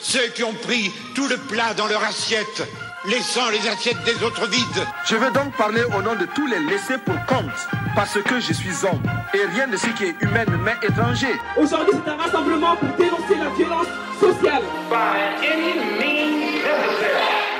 [0.00, 2.62] Ceux qui ont pris tout le plat dans leur assiette,
[3.06, 4.86] laissant les assiettes des autres vides.
[5.06, 8.52] Je veux donc parler au nom de tous les laissés pour compte, parce que je
[8.52, 9.02] suis homme,
[9.34, 11.34] et rien de ce qui est humain ne m'est étranger.
[11.56, 13.86] Aujourd'hui, c'est un rassemblement pour dénoncer la violence
[14.20, 14.62] sociale.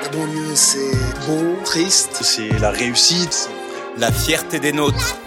[0.03, 2.19] La banlieue, c'est beau, triste.
[2.21, 3.49] C'est la réussite.
[3.97, 5.17] La fierté des nôtres.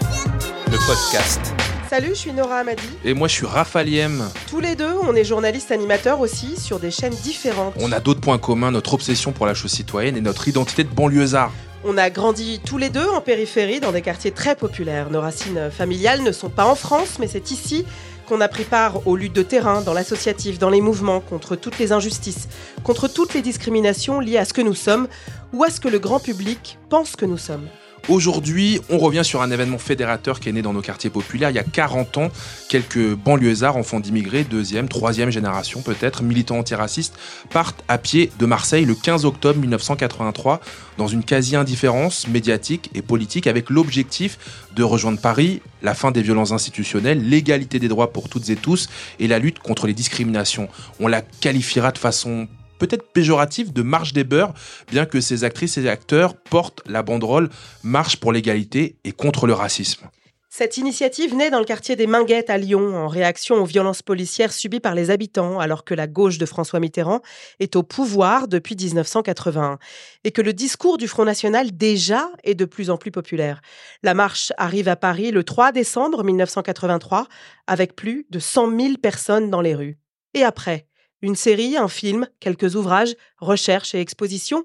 [0.71, 1.60] Le podcast.
[1.91, 2.87] Salut, je suis Nora Amadi.
[3.03, 4.09] Et moi, je suis Raphaël
[4.49, 7.73] Tous les deux, on est journalistes animateurs aussi sur des chaînes différentes.
[7.81, 10.89] On a d'autres points communs, notre obsession pour la chose citoyenne et notre identité de
[10.89, 11.51] banlieusard.
[11.83, 15.09] On a grandi tous les deux en périphérie dans des quartiers très populaires.
[15.09, 17.85] Nos racines familiales ne sont pas en France, mais c'est ici
[18.25, 21.77] qu'on a pris part aux luttes de terrain, dans l'associatif, dans les mouvements, contre toutes
[21.77, 22.47] les injustices,
[22.85, 25.09] contre toutes les discriminations liées à ce que nous sommes
[25.51, 27.67] ou à ce que le grand public pense que nous sommes.
[28.09, 31.55] Aujourd'hui, on revient sur un événement fédérateur qui est né dans nos quartiers populaires il
[31.55, 32.29] y a 40 ans.
[32.67, 37.15] Quelques banlieusards, enfants d'immigrés, deuxième, troisième génération peut-être, militants antiracistes,
[37.51, 40.61] partent à pied de Marseille le 15 octobre 1983
[40.97, 44.39] dans une quasi-indifférence médiatique et politique avec l'objectif
[44.75, 48.89] de rejoindre Paris, la fin des violences institutionnelles, l'égalité des droits pour toutes et tous
[49.19, 50.69] et la lutte contre les discriminations.
[50.99, 52.47] On la qualifiera de façon
[52.81, 54.55] peut-être péjoratif de marche des beurs,
[54.89, 57.49] bien que ces actrices et acteurs portent la banderole
[57.83, 60.09] Marche pour l'égalité et contre le racisme.
[60.49, 64.51] Cette initiative naît dans le quartier des Minguettes à Lyon en réaction aux violences policières
[64.51, 67.21] subies par les habitants alors que la gauche de François Mitterrand
[67.59, 69.77] est au pouvoir depuis 1981
[70.23, 73.61] et que le discours du Front National déjà est de plus en plus populaire.
[74.03, 77.27] La marche arrive à Paris le 3 décembre 1983
[77.67, 79.99] avec plus de 100 000 personnes dans les rues.
[80.33, 80.87] Et après,
[81.21, 84.63] une série, un film, quelques ouvrages, recherches et expositions.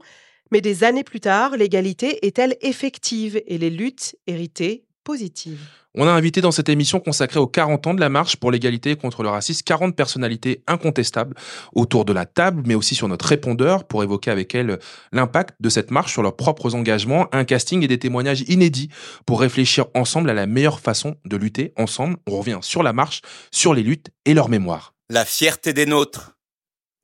[0.52, 5.60] Mais des années plus tard, l'égalité est-elle effective et les luttes héritées positives?
[5.98, 8.96] On a invité dans cette émission consacrée aux 40 ans de la marche pour l'égalité
[8.96, 11.34] contre le racisme 40 personnalités incontestables
[11.74, 14.78] autour de la table, mais aussi sur notre répondeur pour évoquer avec elles
[15.12, 18.90] l'impact de cette marche sur leurs propres engagements, un casting et des témoignages inédits
[19.24, 22.18] pour réfléchir ensemble à la meilleure façon de lutter ensemble.
[22.26, 24.92] On revient sur la marche, sur les luttes et leur mémoire.
[25.08, 26.35] La fierté des nôtres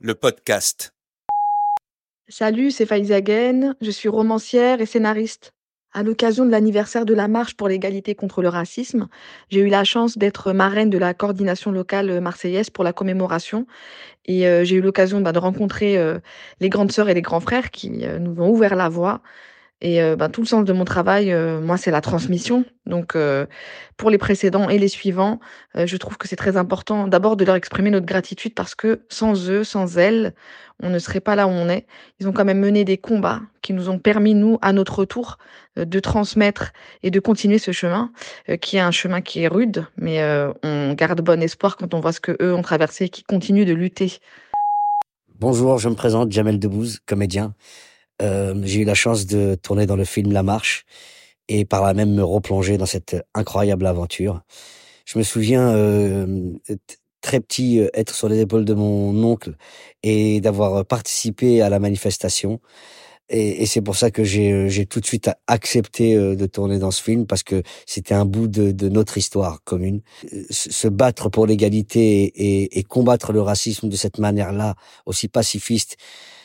[0.03, 0.95] le podcast.
[2.29, 5.53] Salut, c'est Faiza Guen, je suis romancière et scénariste.
[5.95, 9.09] À l'occasion de l'anniversaire de la marche pour l'égalité contre le racisme,
[9.51, 13.67] j'ai eu la chance d'être marraine de la coordination locale marseillaise pour la commémoration.
[14.25, 16.19] Et euh, j'ai eu l'occasion bah, de rencontrer euh,
[16.61, 19.23] les grandes sœurs et les grands frères qui euh, nous ont ouvert la voie
[19.83, 22.65] et euh, ben, tout le sens de mon travail, euh, moi, c'est la transmission.
[22.87, 23.47] Donc, euh,
[23.97, 25.41] pour les précédents et les suivants,
[25.75, 29.51] je trouve que c'est très important d'abord de leur exprimer notre gratitude parce que sans
[29.51, 30.35] eux, sans elles,
[30.83, 31.87] on ne serait pas là où on est.
[32.21, 35.39] Ils ont quand même mené des combats qui nous ont permis, nous, à notre tour,
[35.77, 36.73] de transmettre
[37.03, 38.11] et de continuer ce chemin,
[38.61, 40.21] qui est un chemin qui est rude, mais
[40.65, 43.67] on garde bon espoir quand on voit ce que eux ont traversé et qui continuent
[43.67, 44.19] de lutter.
[45.39, 47.55] Bonjour, je me présente Jamel Debbouze, comédien.
[48.21, 50.85] Euh, j'ai eu la chance de tourner dans le film La Marche
[51.49, 54.43] et par là même me replonger dans cette incroyable aventure.
[55.07, 56.53] Je me souviens euh,
[57.21, 59.57] très petit euh, être sur les épaules de mon oncle
[60.03, 62.61] et d'avoir participé à la manifestation.
[63.29, 67.03] Et, c'est pour ça que j'ai, j'ai tout de suite accepté de tourner dans ce
[67.03, 70.03] film parce que c'était un bout de, notre histoire commune.
[70.51, 74.75] Se battre pour l'égalité et combattre le racisme de cette manière-là,
[75.07, 75.97] aussi pacifiste,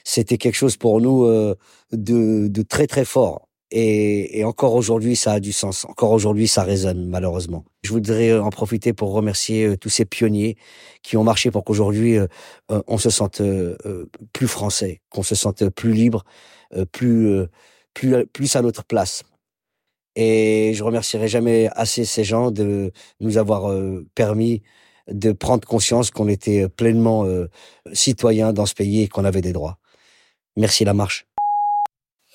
[0.07, 1.55] c'était quelque chose pour nous euh,
[1.91, 3.49] de, de, très très fort.
[3.71, 5.83] Et, et encore aujourd'hui, ça a du sens.
[5.83, 7.65] Encore aujourd'hui, ça résonne malheureusement.
[7.83, 10.55] Je voudrais en profiter pour remercier euh, tous ces pionniers
[11.03, 12.27] qui ont marché pour qu'aujourd'hui euh,
[12.69, 13.41] on se sente
[14.31, 16.23] plus français, qu'on se sente plus libre,
[16.93, 17.45] plus
[17.93, 19.23] plus plus à notre place.
[20.15, 23.73] Et je remercierai jamais assez ces gens de nous avoir
[24.15, 24.63] permis
[25.11, 27.25] de prendre conscience qu'on était pleinement
[27.93, 29.79] citoyens dans ce pays et qu'on avait des droits.
[30.57, 31.27] Merci la marche.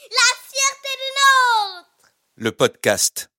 [0.09, 3.31] La fierté du nôtre Le podcast.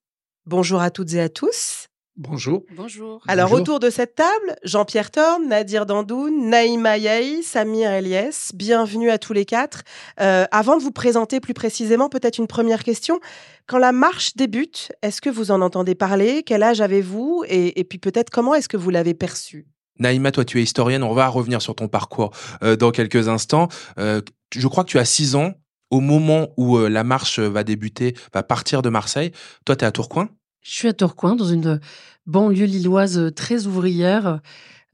[0.46, 1.88] Bonjour à toutes et à tous.
[2.18, 2.66] Bonjour.
[2.76, 3.24] Bonjour.
[3.30, 9.18] Alors autour de cette table, Jean-Pierre Thorne, Nadir Dandoun, Naïma Yahi, Samir Eliès, bienvenue à
[9.18, 9.84] tous les quatre.
[10.20, 13.22] Euh, avant de vous présenter plus précisément, peut-être une première question.
[13.68, 16.44] Quand la marche débute, est-ce que vous en entendez parler?
[16.44, 17.46] Quel âge avez-vous?
[17.48, 19.66] Et, et puis peut-être comment est-ce que vous l'avez perçu?
[20.00, 22.32] Naïma, toi tu es historienne, on va revenir sur ton parcours
[22.64, 23.68] euh, dans quelques instants.
[24.00, 24.22] Euh,
[24.54, 25.54] je crois que tu as 6 ans
[25.92, 29.32] au moment où euh, la marche va débuter, va partir de Marseille.
[29.66, 30.30] Toi, tu es à Tourcoing?
[30.62, 31.80] Je suis à Tourcoing, dans une
[32.26, 34.40] banlieue lilloise très ouvrière,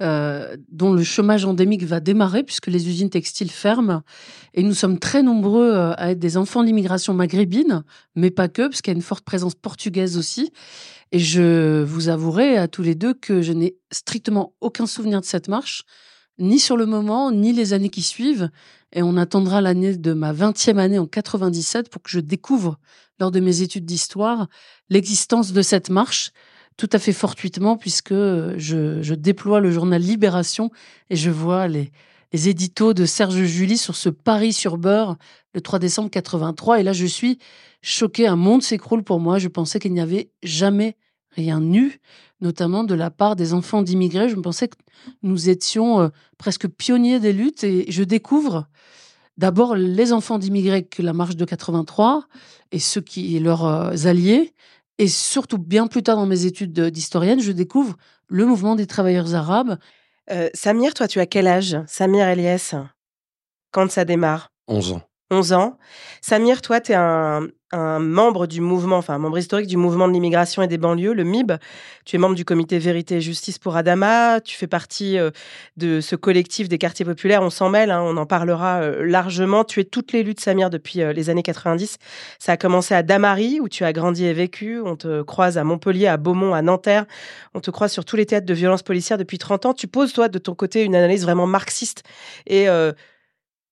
[0.02, 4.02] euh, dont le chômage endémique va démarrer puisque les usines textiles ferment.
[4.54, 7.84] Et nous sommes très nombreux euh, à être des enfants de l'immigration maghrébine,
[8.16, 10.52] mais pas que, parce qu'il y a une forte présence portugaise aussi.
[11.12, 15.26] Et je vous avouerai à tous les deux que je n'ai strictement aucun souvenir de
[15.26, 15.84] cette marche
[16.40, 18.50] ni sur le moment, ni les années qui suivent.
[18.94, 22.80] Et on attendra l'année de ma 20e année en 97 pour que je découvre,
[23.20, 24.48] lors de mes études d'histoire,
[24.90, 26.32] l'existence de cette marche,
[26.80, 30.72] tout à fait fortuitement, puisque je, je déploie le journal Libération
[31.10, 31.92] et je vois les,
[32.32, 35.18] les éditos de Serge Julie sur ce Paris sur beurre
[35.54, 36.80] le 3 décembre 83.
[36.80, 37.38] Et là, je suis
[37.82, 38.28] choquée.
[38.28, 39.40] Un monde s'écroule pour moi.
[39.40, 40.96] Je pensais qu'il n'y avait jamais
[41.32, 42.00] rien eu,
[42.40, 44.30] notamment de la part des enfants d'immigrés.
[44.30, 44.78] Je me pensais que
[45.22, 48.70] nous étions euh, presque pionniers des luttes et je découvre
[49.38, 52.24] d'abord les enfants d'immigrés que la marche de 83
[52.72, 54.54] et ceux qui leurs euh, alliés.
[55.00, 57.96] Et surtout, bien plus tard dans mes études d'historienne, je découvre
[58.28, 59.78] le mouvement des travailleurs arabes.
[60.30, 61.78] Euh, Samir, toi, tu as quel âge?
[61.88, 62.76] Samir Eliès,
[63.72, 64.52] quand ça démarre?
[64.68, 65.09] 11 ans.
[65.32, 65.78] 11 ans.
[66.22, 70.14] Samir, toi, tu es un, membre du mouvement, enfin un membre historique du mouvement de
[70.14, 71.54] l'immigration et des banlieues, le MIB.
[72.04, 74.42] Tu es membre du comité Vérité et Justice pour Adama.
[74.42, 75.30] Tu fais partie euh,
[75.78, 77.44] de ce collectif des quartiers populaires.
[77.44, 79.64] On s'en mêle, hein, on en parlera euh, largement.
[79.64, 81.98] Tu es toutes les luttes, Samir, depuis euh, les années 90.
[82.40, 84.82] Ça a commencé à Damary, où tu as grandi et vécu.
[84.84, 87.06] On te croise à Montpellier, à Beaumont, à Nanterre.
[87.54, 89.74] On te croise sur tous les théâtres de violence policière depuis 30 ans.
[89.76, 92.02] Tu poses, toi, de ton côté, une analyse vraiment marxiste
[92.48, 92.68] et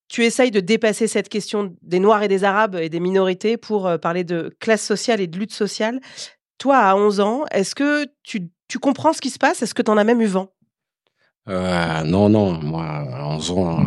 [0.07, 3.87] tu essayes de dépasser cette question des Noirs et des Arabes et des minorités pour
[3.87, 5.99] euh, parler de classe sociale et de lutte sociale.
[6.57, 9.61] Toi, à 11 ans, est-ce que tu, tu, comprends ce qui se passe?
[9.61, 10.51] Est-ce que tu en as même eu vent?
[11.49, 12.53] Euh, Non, non.
[12.61, 13.83] Moi, 11 ans, euh,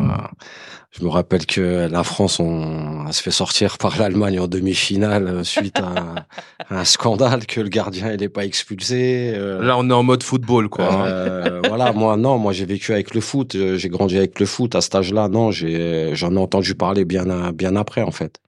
[0.90, 5.44] je me rappelle que la France, on, se fait sortir par l'Allemagne en demi-finale euh,
[5.44, 6.26] suite à,
[6.68, 9.32] un scandale que le gardien n'est pas expulsé.
[9.34, 9.62] Euh.
[9.62, 11.06] Là, on est en mode football, quoi.
[11.06, 14.74] Euh, voilà, moi non, moi j'ai vécu avec le foot, j'ai grandi avec le foot
[14.74, 15.28] à cet âge-là.
[15.28, 18.40] Non, j'ai j'en ai entendu parler bien bien après en fait.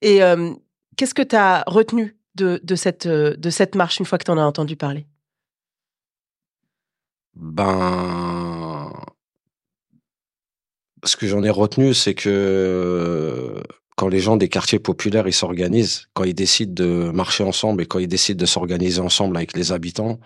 [0.00, 0.20] Et
[0.96, 4.30] qu'est-ce que tu as retenu de, de cette de cette marche une fois que tu
[4.30, 5.06] en as entendu parler?
[7.34, 8.92] Ben
[11.04, 13.62] ce que j'en ai retenu, c'est que
[13.96, 17.86] quand les gens des quartiers populaires ils s'organisent, quand ils décident de marcher ensemble et
[17.86, 20.18] quand ils décident de s'organiser ensemble avec les habitants,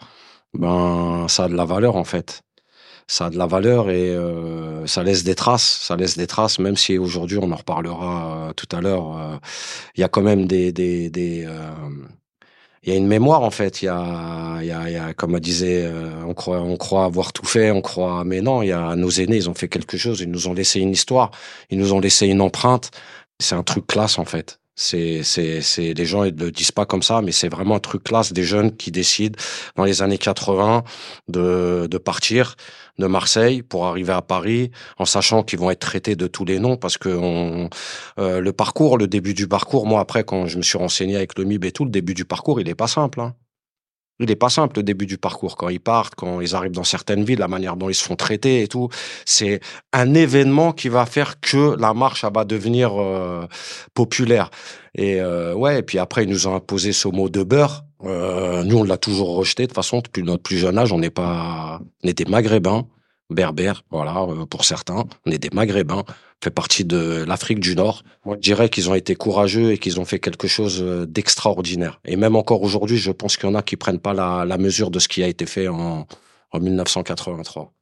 [0.55, 2.43] ben ça a de la valeur en fait.
[3.09, 5.81] Ça a de la valeur et euh, ça laisse des traces.
[5.82, 9.17] Ça laisse des traces, même si aujourd'hui on en reparlera euh, tout à l'heure.
[9.17, 9.37] Euh,
[9.97, 10.73] il y a quand même des
[12.87, 13.83] il y a une mémoire en fait.
[13.83, 16.61] Il y a, il y a, il y a comme on disait, euh, on croit,
[16.61, 18.62] on croit avoir tout fait, on croit, mais non.
[18.62, 20.21] Il y a nos aînés, ils ont fait quelque chose.
[20.21, 21.33] Ils nous ont laissé une histoire.
[21.71, 22.91] Ils nous ont laissé une empreinte.
[23.41, 24.61] C'est un truc classe en fait.
[24.78, 27.81] C'est, c'est, c'est, les gens ils le disent pas comme ça, mais c'est vraiment un
[27.81, 29.38] truc classe des jeunes qui décident
[29.75, 30.84] dans les années 80
[31.28, 32.56] de, de partir
[32.99, 36.58] de Marseille pour arriver à Paris, en sachant qu'ils vont être traités de tous les
[36.58, 37.70] noms parce que on,
[38.19, 41.38] euh, le parcours, le début du parcours, moi après quand je me suis renseigné avec
[41.38, 43.20] le MIB et tout, le début du parcours, il est pas simple.
[43.20, 43.34] Hein.
[44.18, 46.84] Il n'est pas simple le début du parcours quand ils partent, quand ils arrivent dans
[46.84, 48.88] certaines villes, la manière dont ils se font traiter et tout.
[49.24, 49.60] C'est
[49.92, 53.46] un événement qui va faire que la marche va devenir euh,
[53.94, 54.50] populaire.
[54.94, 57.84] Et euh, ouais, et puis après ils nous ont imposé ce mot de beurre.
[58.04, 60.92] Euh, nous on l'a toujours rejeté de toute façon depuis notre plus jeune âge.
[60.92, 62.86] On n'est pas, on était maghrébins,
[63.31, 65.05] berbères, voilà euh, pour certains.
[65.25, 66.05] On est des maghrébins
[66.43, 68.02] fait partie de l'Afrique du Nord.
[68.25, 72.00] Moi, je dirais qu'ils ont été courageux et qu'ils ont fait quelque chose euh, d'extraordinaire.
[72.05, 74.58] Et même encore aujourd'hui, je pense qu'il y en a qui prennent pas la, la
[74.58, 76.06] mesure de ce qui a été fait en,
[76.52, 77.73] en 1983.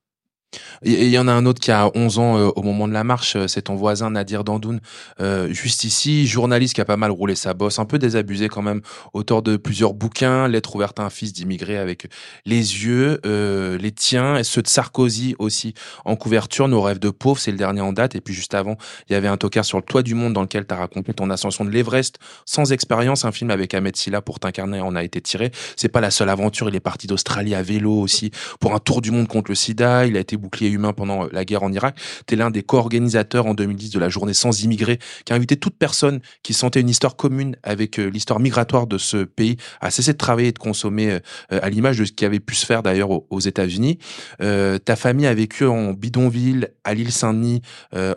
[0.83, 3.05] Il y en a un autre qui a 11 ans euh, au moment de la
[3.05, 4.81] marche, euh, c'est ton voisin Nadir Dandoun,
[5.21, 8.63] euh, juste ici, journaliste qui a pas mal roulé sa bosse, un peu désabusé quand
[8.63, 8.83] même,
[9.13, 12.09] auteur de plusieurs bouquins, Lettre ouverte à un fils d'immigré avec
[12.45, 17.41] les yeux, les tiens et ceux de Sarkozy aussi en couverture, Nos rêves de pauvres,
[17.41, 18.77] c'est le dernier en date, et puis juste avant,
[19.09, 21.15] il y avait un tocard sur le toit du monde dans lequel tu as raconté
[21.15, 25.03] ton ascension de l'Everest sans expérience, un film avec Ahmed Silla pour t'incarner en a
[25.03, 25.51] été tiré.
[25.77, 28.31] C'est pas la seule aventure, il est parti d'Australie à vélo aussi
[28.61, 31.29] pour un tour du monde contre le sida, il a été bouclier humain pendant euh,
[31.33, 31.99] la guerre en Irak.
[32.27, 35.57] Tu es l'un des co-organisateurs en 2010 de la journée sans immigrés, qui a invité
[35.57, 39.91] toute personne qui sentait une histoire commune avec euh, l'histoire migratoire de ce pays à
[39.91, 41.19] cesser de travailler et de consommer euh,
[41.51, 43.99] à l'image de ce qui avait pu se faire d'ailleurs aux États-Unis.
[44.39, 47.63] ta famille a vécu en bidonville à l'île Saint-Denis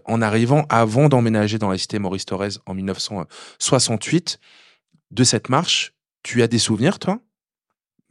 [0.05, 4.39] en arrivant avant d'emménager dans la cité Maurice Thorez en 1968.
[5.11, 5.93] De cette marche,
[6.23, 7.19] tu as des souvenirs, toi?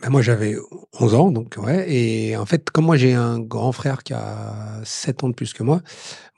[0.00, 0.56] Bah, moi, j'avais
[1.00, 1.90] 11 ans, donc ouais.
[1.90, 5.54] Et en fait, comme moi, j'ai un grand frère qui a 7 ans de plus
[5.54, 5.80] que moi,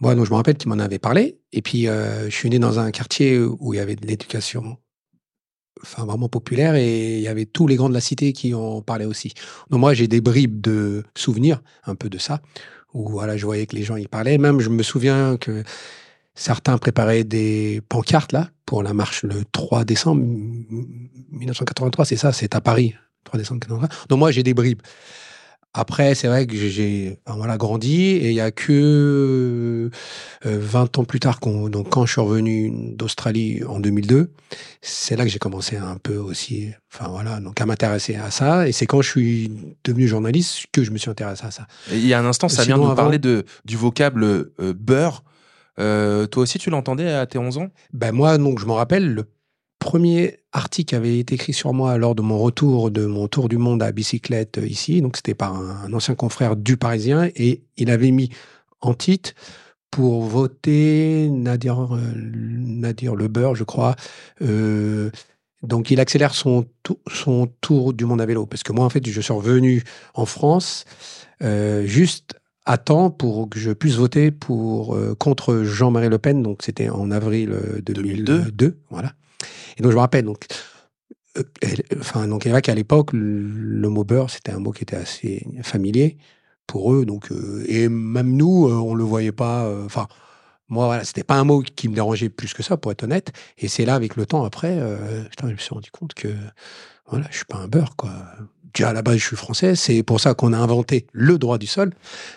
[0.00, 1.38] moi, donc je me rappelle qu'il m'en avait parlé.
[1.52, 4.76] Et puis, euh, je suis né dans un quartier où il y avait de l'éducation,
[5.82, 8.80] enfin vraiment populaire, et il y avait tous les grands de la cité qui en
[8.80, 9.32] parlaient aussi.
[9.70, 12.40] Donc moi, j'ai des bribes de souvenirs, un peu de ça,
[12.94, 14.38] où voilà, je voyais que les gens y parlaient.
[14.38, 15.64] Même, je me souviens que
[16.36, 20.22] certains préparaient des pancartes là pour la marche le 3 décembre
[21.32, 22.04] 1983.
[22.04, 22.94] C'est ça, c'est à Paris
[23.28, 23.60] 3 décembre
[24.08, 24.82] Donc moi, j'ai des bribes.
[25.74, 28.72] après, c'est vrai que j'ai enfin, voilà, grandi et il y a que
[30.46, 34.32] euh, 20 ans plus tard, donc quand je suis revenu d'Australie en 2002,
[34.80, 38.66] c'est là que j'ai commencé un peu aussi, enfin voilà, donc à m'intéresser à ça.
[38.66, 39.50] Et c'est quand je suis
[39.84, 41.66] devenu journaliste que je me suis intéressé à ça.
[41.92, 43.76] Et il y a un instant, ça Sinon, vient de nous avant- parler de, du
[43.76, 45.22] vocable euh, beurre.
[45.78, 47.68] Euh, toi aussi, tu l'entendais à tes 11 ans?
[47.92, 49.24] Ben moi, donc je me rappelle le
[49.88, 53.56] premier article avait été écrit sur moi lors de mon retour de mon tour du
[53.56, 55.00] monde à bicyclette euh, ici.
[55.00, 58.28] Donc c'était par un, un ancien confrère du Parisien et il avait mis
[58.82, 59.32] en titre
[59.90, 63.96] pour voter Nadir, euh, Nadir Le Beurre, je crois.
[64.42, 65.10] Euh,
[65.62, 66.66] donc il accélère son,
[67.10, 68.44] son tour du monde à vélo.
[68.44, 70.84] Parce que moi, en fait, je suis revenu en France
[71.42, 72.34] euh, juste
[72.66, 76.42] à temps pour que je puisse voter pour, contre Jean-Marie Le Pen.
[76.42, 78.76] Donc c'était en avril euh, 2002.
[78.90, 79.14] voilà.
[79.76, 80.46] Et donc je me rappelle, donc,
[81.38, 84.96] euh, elle- enfin, donc il qu'à l'époque, le, mot beurre, c'était un mot qui était
[84.96, 86.18] assez familier
[86.66, 87.04] pour eux.
[87.32, 89.64] Euh, et même nous, euh, on le voyait pas.
[89.66, 90.08] euh, Enfin,
[90.68, 93.32] moi, voilà, c'était pas un mot qui me dérangeait plus que ça, pour être honnête.
[93.58, 96.28] Et c'est là, avec le temps, après, euh, je me suis rendu compte que,
[97.10, 98.10] voilà, je suis pas un beurre, quoi.
[98.74, 99.74] Déjà, à la base, je suis français.
[99.74, 101.92] C'est pour ça qu'on a inventé le droit du sol.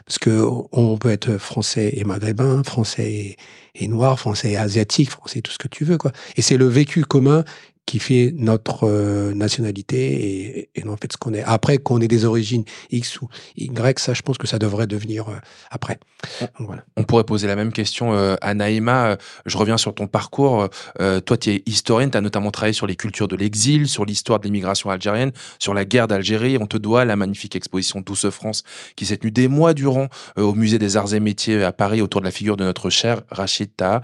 [0.05, 3.37] Parce que on peut être français et maghrébin, français
[3.75, 6.11] et, noir, français et asiatique, français tout ce que tu veux, quoi.
[6.37, 7.43] Et c'est le vécu commun
[7.85, 11.43] qui fait notre euh, nationalité et, et en fait ce qu'on est.
[11.43, 15.29] Après, qu'on ait des origines X ou Y, ça, je pense que ça devrait devenir
[15.29, 15.35] euh,
[15.69, 15.99] après.
[16.39, 16.83] Donc, voilà.
[16.95, 19.07] On pourrait poser la même question euh, à Naïma.
[19.07, 20.69] Euh, Je reviens sur ton parcours.
[20.99, 24.39] Toi, tu es historienne, tu as notamment travaillé sur les cultures de l'exil, sur l'histoire
[24.39, 26.57] de l'immigration algérienne, sur la guerre d'Algérie.
[26.59, 28.63] On te doit la magnifique exposition Douce France
[28.95, 30.07] qui s'est tenue des mois durant
[30.37, 33.21] au Musée des Arts et Métiers à Paris autour de la figure de notre cher
[33.29, 34.01] Rachid Taha,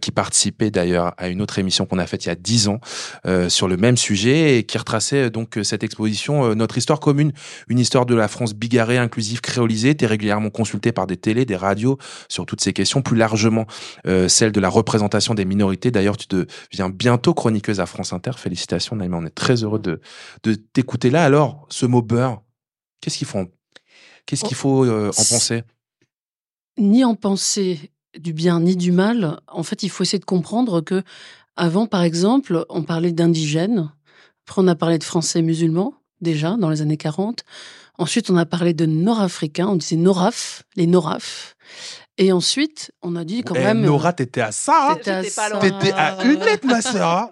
[0.00, 2.80] qui participait d'ailleurs à une autre émission qu'on a faite il y a dix ans
[3.26, 6.78] euh, sur le même sujet et qui retraçait euh, donc euh, cette exposition, euh, notre
[6.78, 7.32] histoire commune,
[7.68, 9.96] une histoire de la France bigarrée, inclusive, créolisée.
[9.96, 13.66] Tu es régulièrement consulté par des télés, des radios sur toutes ces questions, plus largement
[14.28, 15.90] celle de la représentation des minorités.
[15.90, 18.32] D'ailleurs, tu deviens bientôt chroniqueuse à France Inter.
[18.36, 20.00] Félicitations, Naïma, on est très heureux de,
[20.42, 21.24] de t'écouter là.
[21.24, 22.42] Alors, ce mot beurre,
[23.00, 23.44] qu'est-ce qu'il faut,
[24.26, 25.62] qu'est-ce qu'il faut en penser?
[26.78, 29.40] Ni en penser du bien ni du mal.
[29.48, 31.02] En fait, il faut essayer de comprendre que
[31.56, 33.90] avant, par exemple, on parlait d'indigènes.
[34.46, 37.40] Après, on a parlé de Français musulmans déjà dans les années 40.
[37.98, 39.68] Ensuite, on a parlé de Nord-Africains.
[39.68, 41.56] On disait Noraf, les Noraf.
[42.18, 43.80] Et ensuite, on a dit quand Eh, même.
[43.82, 44.88] Nora, t'étais à ça.
[44.90, 45.58] hein T'étais à ça.
[45.60, 47.08] T'étais à une lettre, ma sœur.
[47.08, 47.30] hein.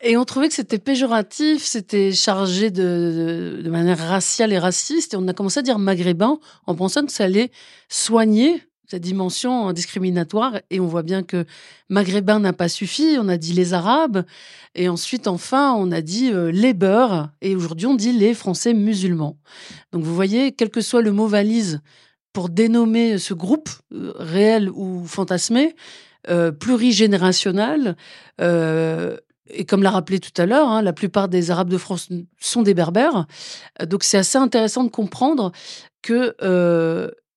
[0.00, 5.14] Et on trouvait que c'était péjoratif, c'était chargé de, de, de manière raciale et raciste.
[5.14, 7.50] Et on a commencé à dire maghrébin en pensant que ça allait
[7.88, 10.60] soigner cette dimension discriminatoire.
[10.68, 11.46] Et on voit bien que
[11.88, 13.16] maghrébin n'a pas suffi.
[13.18, 14.24] On a dit les Arabes.
[14.74, 17.30] Et ensuite, enfin, on a dit euh, les beurs.
[17.40, 19.38] Et aujourd'hui, on dit les Français musulmans.
[19.92, 21.80] Donc vous voyez, quel que soit le mot valise
[22.34, 25.74] pour dénommer ce groupe, euh, réel ou fantasmé,
[26.28, 27.96] euh, plurigénérationnel,
[29.54, 32.08] et comme l'a rappelé tout à l'heure, hein, la plupart des Arabes de France
[32.38, 33.26] sont des Berbères.
[33.86, 35.52] Donc c'est assez intéressant de comprendre
[36.00, 36.34] que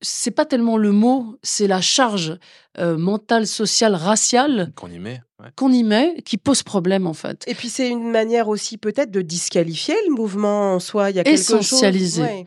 [0.06, 2.38] c'est pas tellement le mot, c'est la charge
[2.78, 5.22] euh, mentale, sociale, raciale Qu'on y met.
[5.40, 5.48] ouais.
[5.56, 7.44] qu'on y met qui pose problème en fait.
[7.48, 11.10] Et puis c'est une manière aussi peut-être de disqualifier le mouvement en soi.
[11.10, 11.60] Il y a quelque chose.
[11.62, 12.22] Essentialiser.
[12.22, 12.46] Ouais.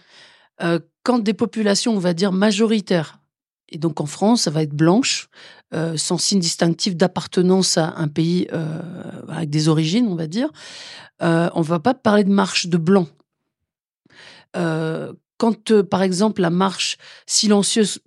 [0.62, 3.18] Euh, quand des populations, on va dire majoritaires,
[3.70, 5.28] et donc en France, ça va être blanche,
[5.74, 8.80] euh, sans signe distinctif d'appartenance à un pays euh,
[9.28, 10.48] avec des origines, on va dire,
[11.22, 13.06] euh, on va pas parler de marche de blanc.
[14.56, 18.00] Euh, quand, euh, par exemple, la marche silencieuse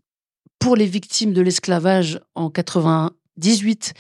[0.60, 3.94] pour les victimes de l'esclavage en 98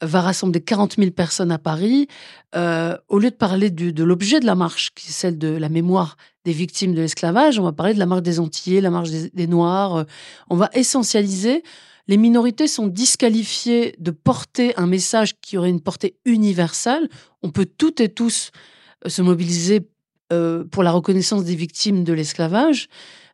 [0.00, 2.08] va rassembler 40 000 personnes à Paris,
[2.54, 5.68] euh, au lieu de parler de l'objet de la marche, qui est celle de la
[5.68, 6.16] mémoire
[6.46, 9.46] des victimes de l'esclavage, on va parler de la marche des Antillais, la marche des,
[9.46, 9.96] Noirs.
[9.96, 10.04] euh,
[10.48, 11.62] on va essentialiser.
[12.08, 17.08] Les minorités sont disqualifiées de porter un message qui aurait une portée universelle.
[17.42, 18.52] On peut toutes et tous
[19.04, 19.88] se mobiliser
[20.32, 22.88] euh, pour la reconnaissance des victimes de l'esclavage,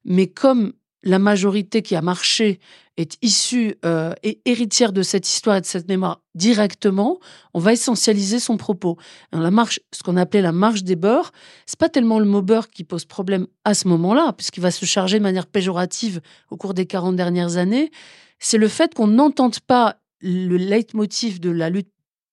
[0.05, 0.73] mais comme
[1.03, 2.61] la majorité qui a marché
[2.97, 7.19] est issue euh, et héritière de cette histoire et de cette mémoire directement,
[7.55, 8.99] on va essentialiser son propos.
[9.33, 11.33] La marche, ce qu'on appelait la marche des beurs,
[11.67, 14.85] c'est pas tellement le mot beurre qui pose problème à ce moment-là, puisqu'il va se
[14.85, 16.21] charger de manière péjorative
[16.51, 17.91] au cours des 40 dernières années.
[18.39, 21.91] C'est le fait qu'on n'entende pas le leitmotiv de la lutte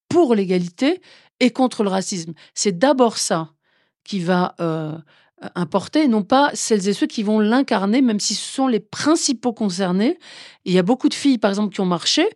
[0.09, 1.01] pour l'égalité
[1.39, 2.33] et contre le racisme.
[2.53, 3.53] C'est d'abord ça
[4.09, 4.97] qui va euh,
[5.53, 9.53] importer, non pas celles et ceux qui vont l'incarner, même si ce sont les principaux
[9.53, 10.17] concernés.
[10.65, 12.27] Il y a beaucoup de filles, par exemple, qui ont marché,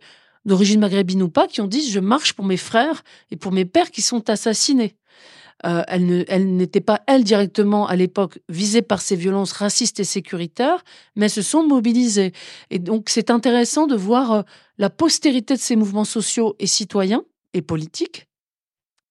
[0.46, 3.66] d'origine maghrébine ou pas, qui ont dit Je marche pour mes frères et pour mes
[3.66, 4.96] pères qui sont assassinés.
[5.66, 10.84] Euh, elle n'était pas elle directement à l'époque visée par ces violences racistes et sécuritaires,
[11.16, 12.34] mais elles se sont mobilisées.
[12.70, 14.42] Et donc c'est intéressant de voir euh,
[14.78, 18.28] la postérité de ces mouvements sociaux et citoyens et politiques,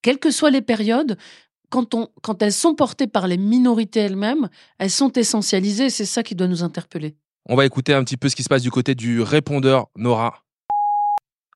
[0.03, 1.17] quelles que soient les périodes.
[1.73, 5.89] Quand, on, quand elles sont portées par les minorités elles-mêmes, elles sont essentialisées.
[5.89, 7.17] C'est ça qui doit nous interpeller.
[7.49, 10.43] On va écouter un petit peu ce qui se passe du côté du répondeur Nora.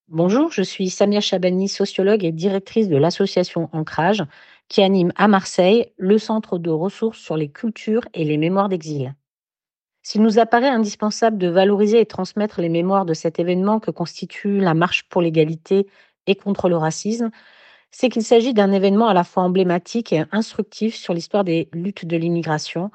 [0.09, 4.25] Bonjour, je suis Samia Chabani, sociologue et directrice de l'association Ancrage,
[4.69, 9.15] qui anime à Marseille le centre de ressources sur les cultures et les mémoires d'exil.
[10.03, 14.61] S'il nous apparaît indispensable de valoriser et transmettre les mémoires de cet événement que constitue
[14.61, 15.87] la marche pour l'égalité
[16.27, 17.31] et contre le racisme,
[17.99, 22.05] c'est qu'il s'agit d'un événement à la fois emblématique et instructif sur l'histoire des luttes
[22.05, 22.91] de l'immigration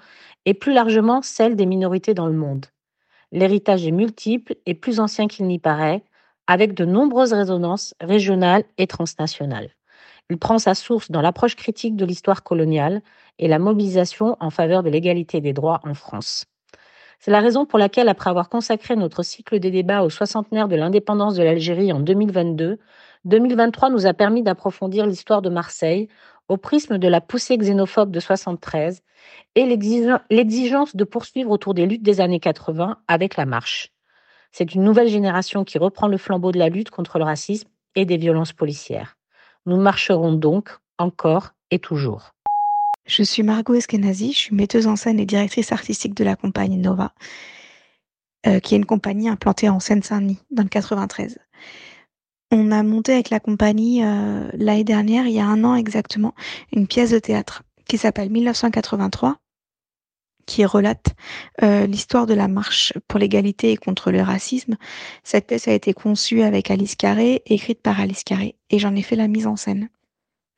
[0.46, 2.67] et plus largement celle des minorités dans le monde.
[3.31, 6.03] L'héritage est multiple et plus ancien qu'il n'y paraît,
[6.46, 9.72] avec de nombreuses résonances régionales et transnationales.
[10.29, 13.01] Il prend sa source dans l'approche critique de l'histoire coloniale
[13.39, 16.46] et la mobilisation en faveur de l'égalité des droits en France.
[17.17, 20.75] C'est la raison pour laquelle, après avoir consacré notre cycle des débats au soixantenaire de
[20.75, 22.77] l'indépendance de l'Algérie en 2022,
[23.25, 26.08] 2023 nous a permis d'approfondir l'histoire de Marseille
[26.48, 29.04] au prisme de la poussée xénophobe de 73
[29.56, 33.92] et l'exigence de poursuivre autour des luttes des années 80 avec la marche.
[34.51, 38.06] C'est une nouvelle génération qui reprend le flambeau de la lutte contre le racisme et
[38.06, 39.18] des violences policières.
[39.66, 42.34] Nous marcherons donc encore et toujours.
[43.06, 46.78] Je suis Margot Eskenazi, je suis metteuse en scène et directrice artistique de la compagnie
[46.78, 47.13] Nova,
[48.48, 51.38] euh, qui est une compagnie implantée en Seine-Saint-Denis, dans le 93.
[52.51, 56.36] On a monté avec la compagnie euh, l'année dernière, il y a un an exactement,
[56.74, 59.38] une pièce de théâtre qui s'appelle 1983
[60.46, 61.15] qui relate
[61.63, 64.75] euh, l'histoire de la marche pour l'égalité et contre le racisme.
[65.24, 69.01] Cette pièce a été conçue avec Alice Carré, écrite par Alice Carré, et j'en ai
[69.01, 69.89] fait la mise en scène.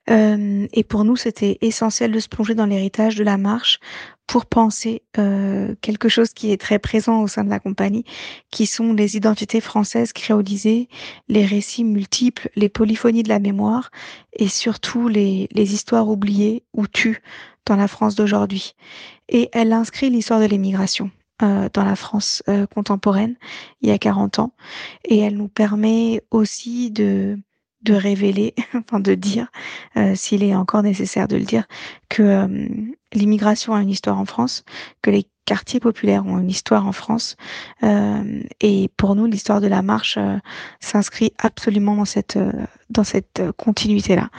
[0.10, 3.80] Euh, et pour nous, c'était essentiel de se plonger dans l'héritage de la marche
[4.28, 8.04] pour penser euh, quelque chose qui est très présent au sein de la compagnie,
[8.52, 10.90] qui sont les identités françaises créolisées,
[11.28, 13.92] les récits multiples, les polyphonies de la mémoire
[14.34, 17.22] et surtout les, les histoires oubliées ou tues
[17.66, 18.76] dans la France d'aujourd'hui.
[19.30, 23.36] Et elle inscrit l'histoire de l'émigration euh, dans la France euh, contemporaine
[23.82, 24.54] il y a 40 ans.
[25.04, 27.40] Et elle nous permet aussi de,
[27.84, 29.48] de révéler, enfin de dire,
[29.98, 31.66] euh, s'il est encore nécessaire de le dire,
[32.10, 32.48] que
[33.14, 34.64] l'immigration a une histoire en France,
[35.02, 37.36] que les quartiers populaires ont une histoire en France.
[37.82, 40.18] et pour nous, l'histoire de la marche
[40.80, 42.38] s'inscrit absolument dans cette,
[42.90, 44.30] dans cette continuité-là.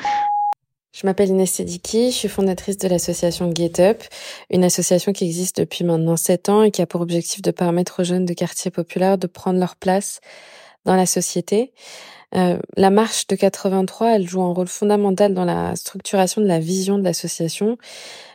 [0.94, 4.04] Je m'appelle Inès Sediki, je suis fondatrice de l'association Get Up,
[4.48, 8.00] une association qui existe depuis maintenant sept ans et qui a pour objectif de permettre
[8.00, 10.20] aux jeunes de quartiers populaires de prendre leur place
[10.84, 11.72] dans la société.
[12.36, 16.58] Euh, la marche de 83, elle joue un rôle fondamental dans la structuration de la
[16.58, 17.78] vision de l'association,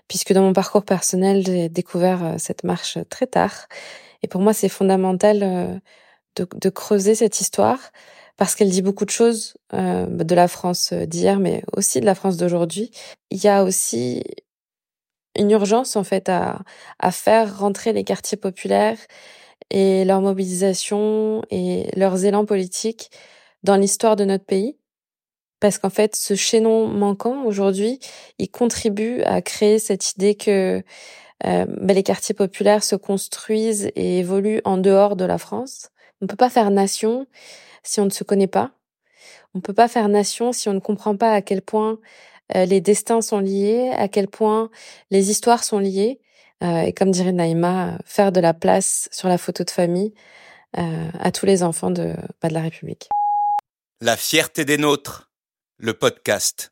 [0.07, 3.67] puisque dans mon parcours personnel, j'ai découvert euh, cette marche très tard.
[4.23, 5.79] Et pour moi, c'est fondamental euh,
[6.35, 7.79] de, creuser cette histoire
[8.38, 12.38] parce qu'elle dit beaucoup de choses de la France d'hier, mais aussi de la France
[12.38, 12.91] d'aujourd'hui.
[13.31, 14.23] Il y a aussi
[15.38, 16.62] une urgence en fait à,
[16.99, 18.97] à faire rentrer les quartiers populaires
[19.71, 23.12] et leur mobilisation et leurs élans politiques
[23.63, 24.78] dans l'histoire de notre pays.
[25.60, 28.00] Parce qu'en fait, ce chaînon manquant aujourd'hui,
[28.38, 30.84] il contribue à créer cette idée que
[31.45, 35.89] euh, ben, les quartiers populaires se construisent et évoluent en dehors de la France.
[36.22, 37.28] On ne peut pas faire nation
[37.84, 38.72] si on ne se connaît pas.
[39.54, 42.00] On ne peut pas faire nation si on ne comprend pas à quel point
[42.56, 44.69] euh, les destins sont liés, à quel point
[45.12, 46.19] les histoires sont liées.
[46.63, 50.13] Euh, et comme dirait Naïma, faire de la place sur la photo de famille
[50.78, 53.10] euh, à tous les enfants de, bah, de la République.
[54.01, 55.29] La fierté des nôtres,
[55.77, 56.71] le podcast.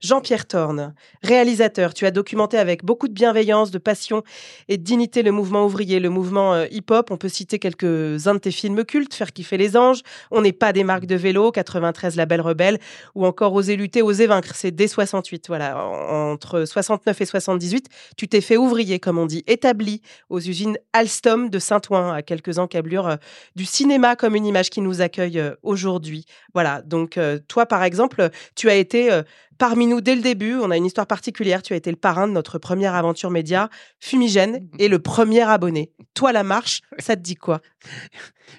[0.00, 4.22] Jean-Pierre Thorne, réalisateur, tu as documenté avec beaucoup de bienveillance, de passion
[4.68, 7.10] et de dignité le mouvement ouvrier, le mouvement euh, hip-hop.
[7.10, 10.72] On peut citer quelques-uns de tes films cultes, Faire kiffer les anges, On n'est pas
[10.72, 12.78] des marques de vélo, 93 La Belle Rebelle,
[13.16, 15.48] ou encore Oser lutter, oser vaincre, c'est dès 68.
[15.48, 20.78] Voilà, entre 69 et 78, tu t'es fait ouvrier, comme on dit, établi aux usines
[20.92, 23.16] Alstom de Saint-Ouen, à quelques encablures euh,
[23.56, 26.24] du cinéma comme une image qui nous accueille euh, aujourd'hui.
[26.54, 29.22] Voilà, donc toi par exemple, tu as été
[29.58, 30.54] parmi nous dès le début.
[30.54, 31.62] On a une histoire particulière.
[31.62, 33.68] Tu as été le parrain de notre première aventure média,
[34.00, 35.92] Fumigène, et le premier abonné.
[36.14, 37.60] Toi, la marche, ça te dit quoi?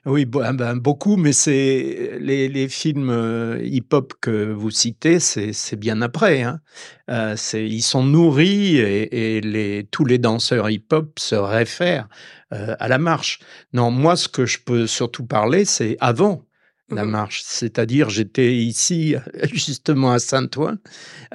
[0.05, 6.01] Oui, ben, ben, beaucoup, mais c'est les, films euh, hip-hop que vous citez, c'est bien
[6.01, 6.43] après.
[6.43, 6.59] Hein.
[7.09, 12.07] Euh, ils sont nourris et, les, tous les danseurs hip-hop se réfèrent
[12.53, 13.39] euh, à la marche.
[13.73, 16.45] Non, moi, ce que je peux surtout parler, c'est avant
[16.91, 17.12] la Mhm.
[17.12, 17.41] marche.
[17.45, 19.15] C'est-à-dire, j'étais ici,
[19.54, 20.78] justement à Saint-Ouen,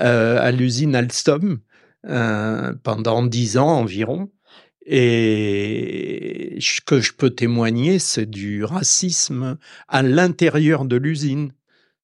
[0.01, 1.59] euh, à l'usine Alstom,
[2.07, 4.31] euh, pendant dix ans environ.
[4.87, 9.57] Et ce que je peux témoigner, c'est du racisme
[9.89, 11.53] à l'intérieur de l'usine,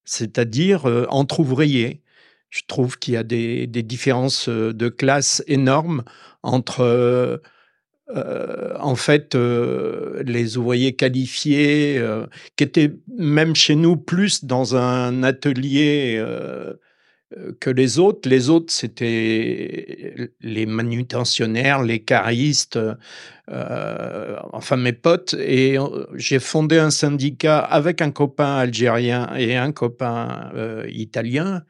[0.05, 2.03] c'est-à-dire euh, entre ouvriers.
[2.49, 6.03] Je trouve qu'il y a des, des différences de classe énormes
[6.43, 7.41] entre
[8.17, 14.77] euh, en fait, euh, les ouvriers qualifiés, euh, qui étaient même chez nous plus dans
[14.77, 16.23] un atelier
[17.61, 18.29] que les autres.
[18.29, 22.79] Les autres, c'était les manutentionnaires, les caristes,
[23.49, 25.35] enfin mes potes.
[25.35, 25.77] Et
[26.17, 30.51] j'ai fondé un syndicat avec un copain algérien et un copain
[30.89, 31.63] italien.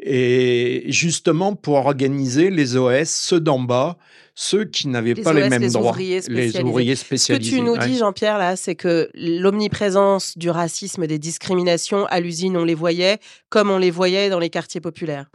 [0.00, 3.96] Et justement pour organiser les OS, ceux d'en bas,
[4.38, 6.62] ceux qui n'avaient Les pas les mêmes les droits, ouvriers les spécialisés.
[6.62, 7.56] ouvriers Ce que spécialisés.
[7.56, 12.64] tu nous dis, Jean-Pierre, là, c'est que l'omniprésence du racisme, des discriminations à l'usine, on
[12.64, 13.18] les voyait
[13.48, 15.30] comme on les voyait dans les quartiers populaires.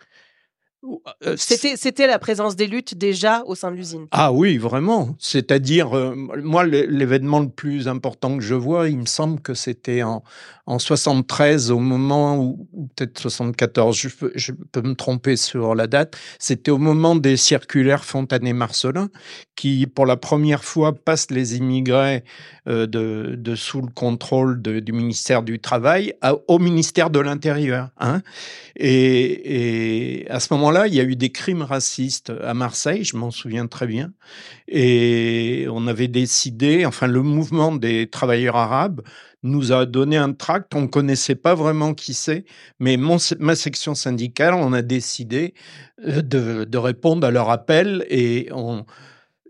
[1.23, 4.07] Euh, C'était c'était la présence des luttes déjà au sein de l'usine.
[4.11, 5.15] Ah oui, vraiment.
[5.19, 9.53] C'est-à-dire, euh, moi, l'é- l'événement le plus important que je vois, il me semble que
[9.53, 10.23] c'était en,
[10.65, 15.75] en 73, au moment où, ou peut-être 74, je peux, je peux me tromper sur
[15.75, 19.09] la date, c'était au moment des circulaires Fontanet-Marcelin,
[19.55, 22.23] qui, pour la première fois, passent les immigrés
[22.67, 27.19] euh, de, de sous le contrôle de- du ministère du Travail à- au ministère de
[27.19, 27.89] l'Intérieur.
[27.99, 28.23] Hein
[28.75, 33.17] et, et à ce moment-là, il y a eu des crimes racistes à Marseille, je
[33.17, 34.13] m'en souviens très bien.
[34.67, 39.01] Et on avait décidé, enfin le mouvement des travailleurs arabes
[39.43, 42.45] nous a donné un tract, on ne connaissait pas vraiment qui c'est,
[42.79, 45.55] mais mon, ma section syndicale, on a décidé
[46.05, 48.85] euh, de, de répondre à leur appel et on,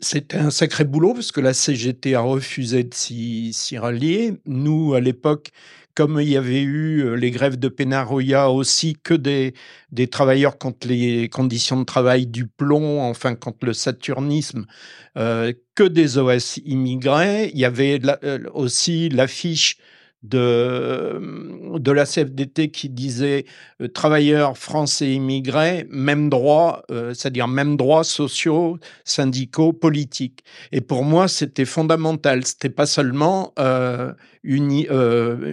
[0.01, 4.33] c'était un sacré boulot parce que la CGT a refusé de s'y s'y rallier.
[4.45, 5.51] Nous, à l'époque,
[5.95, 9.53] comme il y avait eu euh, les grèves de Penaroya aussi, que des,
[10.09, 14.65] travailleurs contre les conditions de travail du plomb, enfin contre le saturnisme,
[15.17, 17.51] euh, que des OS immigrés.
[17.53, 19.77] Il y avait euh, aussi l'affiche
[20.23, 21.19] de,
[21.79, 23.45] de la CFDT qui disait
[23.81, 30.43] euh, travailleurs français immigrés, même droit, euh, c'est-à-dire même droits sociaux, syndicaux, politiques.
[30.71, 32.45] Et pour moi, c'était fondamental.
[32.45, 34.87] C'était pas seulement euh, uni-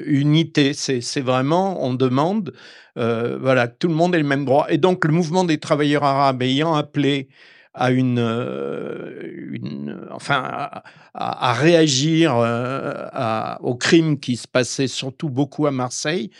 [0.06, 2.52] unité, c'est vraiment, on demande,
[2.96, 4.66] voilà, tout le monde ait le même droit.
[4.70, 7.28] Et donc, le mouvement des travailleurs arabes ayant appelé
[7.74, 10.70] à euh, une enfin,
[11.14, 16.30] à, réagir euh, à- aux crimes qui se passaient surtout beaucoup à Marseille,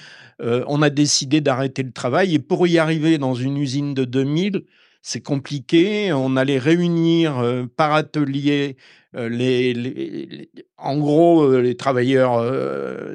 [0.43, 2.35] euh, on a décidé d'arrêter le travail.
[2.35, 4.65] Et pour y arriver dans une usine de 2000,
[5.03, 6.13] c'est compliqué.
[6.13, 7.43] On allait réunir
[7.77, 8.77] par atelier
[9.15, 12.43] les, en gros, les travailleurs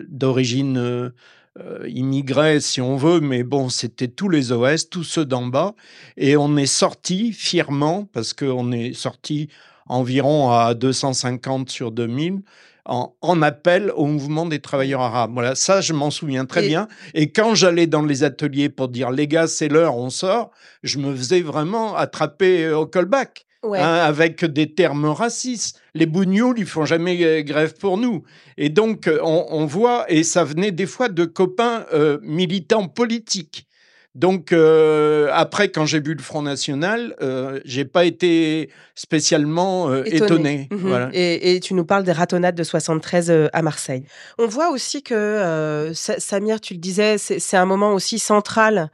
[0.08, 1.12] d'origine
[1.60, 5.76] euh, immigrés, si on veut, mais bon, c'était tous les OS, tous ceux d'en bas.
[6.18, 9.50] Et on est sorti fièrement, parce qu'on est sorti
[9.88, 12.42] environ à 250 sur 2000,
[12.86, 15.32] en, en appel au mouvement des travailleurs arabes.
[15.34, 16.88] Voilà, ça, je m'en souviens très Et- bien.
[17.14, 20.98] Et quand j'allais dans les ateliers pour dire, les gars, c'est l'heure, on sort, je
[20.98, 23.46] me faisais vraiment attraper au callback.
[23.64, 23.80] Ouais.
[23.80, 25.80] hein, avec des termes racistes.
[25.96, 28.24] Les bougnoules, ils font jamais euh, grève pour nous.
[28.58, 32.88] Et donc, euh, on, on voit, et ça venait des fois de copains euh, militants
[32.88, 33.68] politiques.
[34.16, 40.04] Donc, euh, après, quand j'ai vu le Front National, euh, j'ai pas été spécialement euh,
[40.06, 40.68] étonné.
[40.72, 40.78] Mhm.
[40.80, 41.10] Voilà.
[41.14, 44.04] et, et tu nous parles des ratonnades de 73 euh, à Marseille.
[44.38, 48.90] On voit aussi que, Sa- Samir, tu le disais, c'est un moment aussi central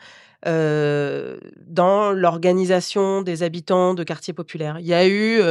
[0.46, 4.80] dans l'organisation des habitants de quartiers populaires.
[4.80, 5.42] Il y a eu,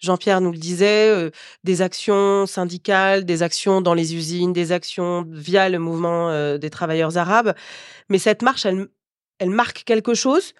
[0.00, 1.30] Jean-Pierre nous le disait,
[1.64, 7.16] des actions syndicales, des actions dans les usines, des actions via le mouvement des travailleurs
[7.16, 7.54] arabes.
[8.08, 10.52] Mais cette marche, elle, marque quelque chose.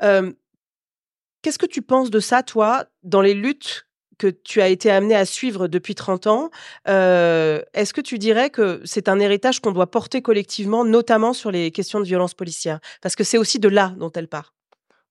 [0.00, 3.85] Qu'est-ce que tu penses de ça, toi, dans les luttes
[4.18, 6.50] que tu as été amené à suivre depuis 30 ans
[6.88, 11.50] euh, Est-ce que tu dirais que c'est un héritage qu'on doit porter collectivement, notamment sur
[11.50, 12.80] les questions de violence policière?
[13.02, 14.52] Parce que c'est aussi de là dont elle part.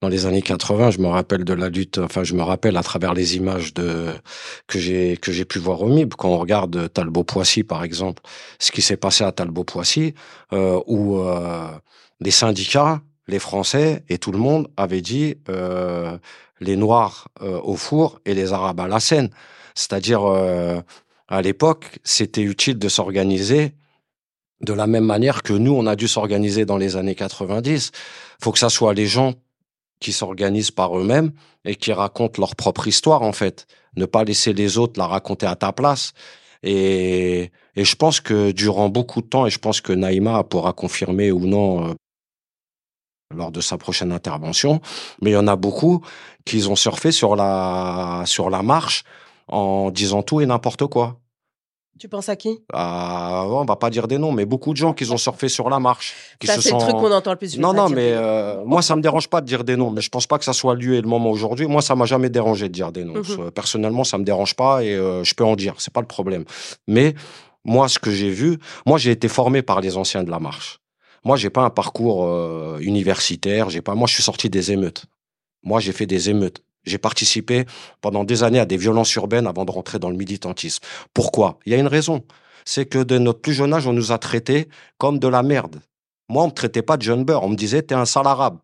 [0.02, 2.84] Dans les années 80, je me rappelle de la lutte, enfin, je me rappelle à
[2.84, 7.64] travers les images que j'ai, que j'ai pu voir au MIB, quand on regarde Talbot-Poissy,
[7.64, 8.22] par exemple,
[8.60, 10.14] ce qui s'est passé à Talbot-Poissy,
[10.52, 11.70] euh, où, euh,
[12.30, 16.18] syndicats, les Français et tout le monde avaient dit, euh,
[16.60, 19.30] les Noirs euh, au four et les Arabes à la Seine.
[19.74, 20.80] C'est-à-dire, euh,
[21.28, 23.74] à l'époque, c'était utile de s'organiser
[24.62, 27.92] de la même manière que nous, on a dû s'organiser dans les années 90.
[28.42, 29.34] Faut que ça soit les gens
[30.00, 31.32] qui s'organisent par eux-mêmes
[31.66, 33.68] et qui racontent leur propre histoire, en fait.
[33.96, 36.14] Ne pas laisser les autres la raconter à ta place.
[36.64, 40.74] Et, et je pense que durant beaucoup de temps, et je pense que Naïma pourra
[40.74, 41.94] confirmer ou non euh,
[43.34, 44.82] lors de sa prochaine intervention,
[45.22, 46.02] mais il y en a beaucoup
[46.46, 49.04] qui ont surfé sur la, sur la marche
[49.48, 51.18] en disant tout et n'importe quoi.
[51.98, 52.60] Tu penses à qui?
[52.74, 55.70] Ah, on va pas dire des noms, mais beaucoup de gens qui ont surfé sur
[55.70, 56.14] la marche.
[56.42, 57.58] Qui Ça, se c'est le sont- truc qu'on entend le plus.
[57.58, 60.10] Non, non, mais euh, moi, ça me dérange pas de dire des noms, mais je
[60.10, 61.68] pense pas que ça soit le lieu et le moment aujourd'hui.
[61.68, 63.14] Moi, ça m'a jamais dérangé de dire des noms.
[63.16, 63.26] Mhm.
[63.40, 66.08] Euh, Personnellement, ça me dérange pas et euh, je peux en dire, c'est pas le
[66.08, 66.44] problème.
[66.86, 67.16] Mais
[67.64, 70.80] moi, ce que j'ai vu, moi, j'ai été formé par les anciens de la marche.
[71.26, 73.70] Moi, j'ai pas un parcours euh, universitaire.
[73.70, 73.96] J'ai pas.
[73.96, 75.06] Moi, je suis sorti des émeutes.
[75.64, 76.64] Moi, j'ai fait des émeutes.
[76.86, 77.66] J'ai participé
[78.00, 80.84] pendant des années à des violences urbaines avant de rentrer dans le militantisme.
[81.16, 81.58] Pourquoi?
[81.66, 82.24] Il y a une raison.
[82.64, 85.82] C'est que de notre plus jeune âge, on nous a traités comme de la merde.
[86.30, 87.44] Moi, on me traitait pas de jeune beurre.
[87.44, 88.60] On me disait, t'es un sale arabe.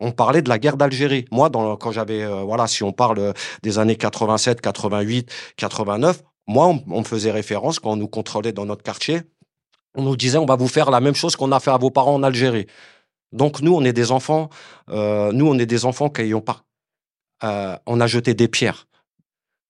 [0.00, 1.24] On parlait de la guerre d'Algérie.
[1.30, 6.74] Moi, quand j'avais, euh, voilà, si on parle euh, des années 87, 88, 89, moi,
[6.88, 9.22] on me faisait référence quand on nous contrôlait dans notre quartier.
[9.94, 11.90] On nous disait, on va vous faire la même chose qu'on a fait à vos
[11.90, 12.66] parents en Algérie.
[13.32, 14.50] Donc, nous, on est des enfants,
[14.90, 16.64] euh, nous, on est des enfants qui ayant pas,
[17.44, 18.88] euh, on a jeté des pierres.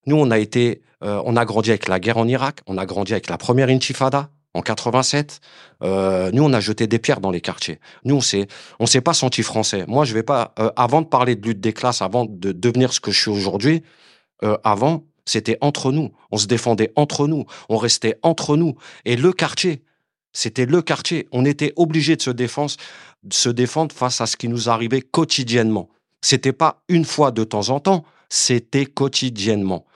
[0.07, 2.87] Nous, on a été, euh, on a grandi avec la guerre en Irak, on a
[2.87, 5.41] grandi avec la première intifada en 87.
[5.83, 7.79] Euh, nous, on a jeté des pierres dans les quartiers.
[8.05, 8.49] Nous, on s'est,
[8.81, 9.85] on s'est pas senti français.
[9.87, 13.01] Moi, je vais pas, avant de parler de lutte des classes, avant de devenir ce
[13.01, 13.83] que je suis aujourd'hui,
[14.65, 16.11] avant, c'était entre nous.
[16.33, 17.45] On se défendait entre nous.
[17.69, 18.75] On restait entre nous.
[19.05, 19.85] Et le quartier,
[20.33, 21.29] c'était le quartier.
[21.33, 25.89] On était obligé de se défendre, face à ce qui nous arrivait quotidiennement.
[26.23, 29.87] C'était pas une fois de temps en temps, c'était quotidiennement.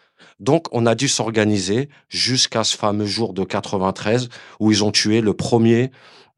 [0.40, 5.20] Donc, on a dû s'organiser jusqu'à ce fameux jour de 93 où ils ont tué
[5.20, 5.90] le premier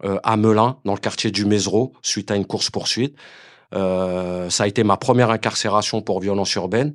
[0.04, 3.16] euh, à Melun, dans le quartier du Mézereau, suite à une course-poursuite.
[3.74, 6.94] Euh, ça a été ma première incarcération pour violence urbaine.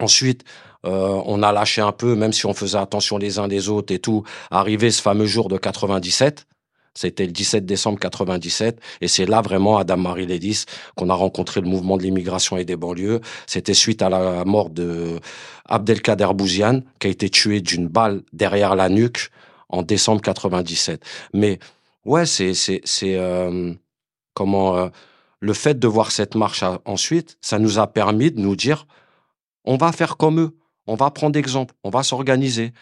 [0.00, 0.44] Ensuite,
[0.86, 3.92] euh, on a lâché un peu, même si on faisait attention les uns des autres
[3.92, 4.22] et tout.
[4.50, 6.46] Arrivé ce fameux jour de 97,
[6.94, 10.64] c'était le 17 décembre 97, et c'est là vraiment, Adam Marie Lédis,
[10.96, 13.20] qu'on a rencontré le mouvement de l'immigration et des banlieues.
[13.46, 15.20] C'était suite à la mort de
[15.66, 19.30] Abdelkader Bouziane, qui a été tué d'une balle derrière la nuque
[19.68, 21.02] en décembre 97.
[21.34, 21.58] Mais
[22.04, 23.74] ouais, c'est euh,
[24.32, 24.88] comment euh,
[25.40, 28.86] le fait de voir cette marche ensuite, ça nous a permis de nous dire
[29.66, 32.72] on va faire comme eux, on va prendre exemple, on va s'organiser,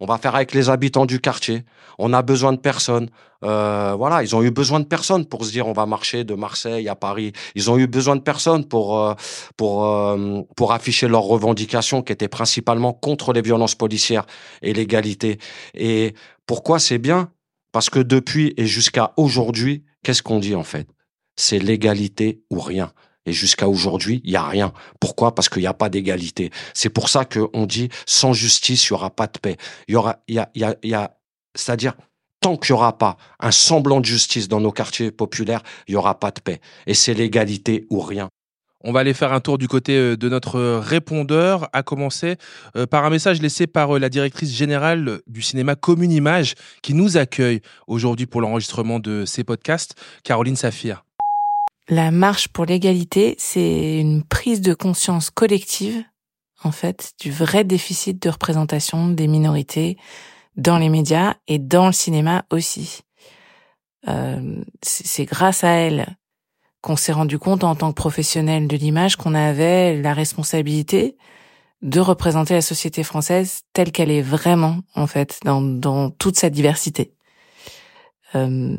[0.00, 1.64] on va faire avec les habitants du quartier.
[1.98, 3.10] On a besoin de personnes.
[3.44, 6.34] Euh, voilà, ils ont eu besoin de personnes pour se dire on va marcher de
[6.34, 7.32] Marseille à Paris.
[7.54, 9.14] Ils ont eu besoin de personnes pour euh,
[9.56, 14.26] pour euh, pour afficher leurs revendications qui étaient principalement contre les violences policières
[14.62, 15.38] et l'égalité.
[15.74, 16.14] Et
[16.46, 17.30] pourquoi c'est bien?
[17.72, 20.88] Parce que depuis et jusqu'à aujourd'hui, qu'est-ce qu'on dit en fait?
[21.36, 22.92] C'est l'égalité ou rien.
[23.26, 24.72] Et jusqu'à aujourd'hui, il y a rien.
[25.00, 25.34] Pourquoi?
[25.34, 26.50] Parce qu'il n'y a pas d'égalité.
[26.74, 29.56] C'est pour ça qu'on dit sans justice, il y aura pas de paix.
[29.88, 30.60] Il y aura, il y a, il
[30.90, 31.10] y a, a,
[31.54, 31.94] c'est-à-dire
[32.40, 35.96] tant qu'il y aura pas un semblant de justice dans nos quartiers populaires, il y
[35.96, 36.60] aura pas de paix.
[36.86, 38.28] Et c'est l'égalité ou rien.
[38.86, 42.36] On va aller faire un tour du côté euh, de notre répondeur, à commencer
[42.76, 46.92] euh, par un message laissé par euh, la directrice générale du cinéma Commune Image, qui
[46.92, 51.03] nous accueille aujourd'hui pour l'enregistrement de ces podcasts, Caroline Saphir.
[51.88, 56.02] La marche pour l'égalité, c'est une prise de conscience collective,
[56.62, 59.98] en fait, du vrai déficit de représentation des minorités
[60.56, 63.00] dans les médias et dans le cinéma aussi.
[64.08, 66.16] Euh, c'est grâce à elle
[66.80, 71.16] qu'on s'est rendu compte en tant que professionnel de l'image qu'on avait la responsabilité
[71.82, 76.48] de représenter la société française telle qu'elle est vraiment, en fait, dans, dans toute sa
[76.48, 77.12] diversité.
[78.34, 78.76] Euh,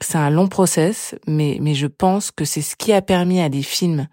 [0.00, 3.48] c'est un long process, mais, mais je pense que c'est ce qui a permis à
[3.48, 4.08] des films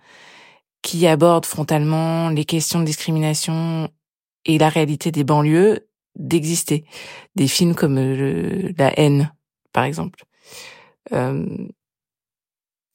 [0.82, 3.90] qui abordent frontalement les questions de discrimination
[4.46, 6.86] et la réalité des banlieues d'exister.
[7.36, 9.34] Des films comme euh, La haine,
[9.72, 10.26] par exemple.
[11.12, 11.46] Euh,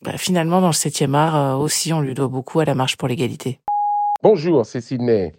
[0.02, 2.96] bah, finalement, dans le septième art euh, aussi, on lui doit beaucoup à la marche
[2.96, 3.60] pour l'égalité.
[4.22, 5.34] Bonjour, c'est Sydney,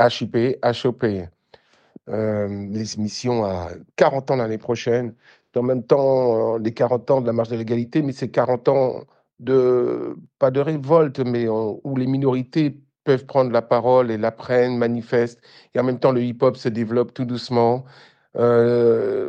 [0.00, 1.04] HUP, HOP.
[2.08, 5.14] Euh, les émissions à 40 ans l'année prochaine.
[5.56, 8.68] En même temps, euh, les 40 ans de la marche de l'égalité, mais c'est 40
[8.68, 9.04] ans
[9.38, 14.76] de, pas de révolte, mais où les minorités peuvent prendre la parole et la prennent,
[14.78, 15.40] manifestent.
[15.74, 17.84] Et en même temps, le hip-hop se développe tout doucement.
[18.36, 19.28] Euh,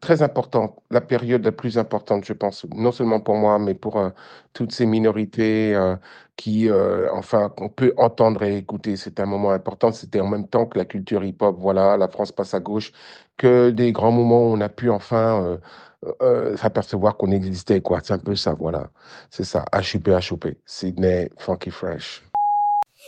[0.00, 3.98] très important, la période la plus importante, je pense, non seulement pour moi, mais pour
[3.98, 4.10] euh,
[4.52, 5.96] toutes ces minorités euh,
[6.36, 8.96] qui, euh, enfin, qu'on peut entendre et écouter.
[8.96, 9.92] C'est un moment important.
[9.92, 12.92] C'était en même temps que la culture hip-hop, voilà, la France passe à gauche,
[13.36, 18.00] que des grands moments où on a pu enfin euh, euh, s'apercevoir qu'on existait, quoi.
[18.02, 18.90] C'est un peu ça, voilà.
[19.30, 22.22] C'est ça, HUP, HOP, Sydney, Funky Fresh.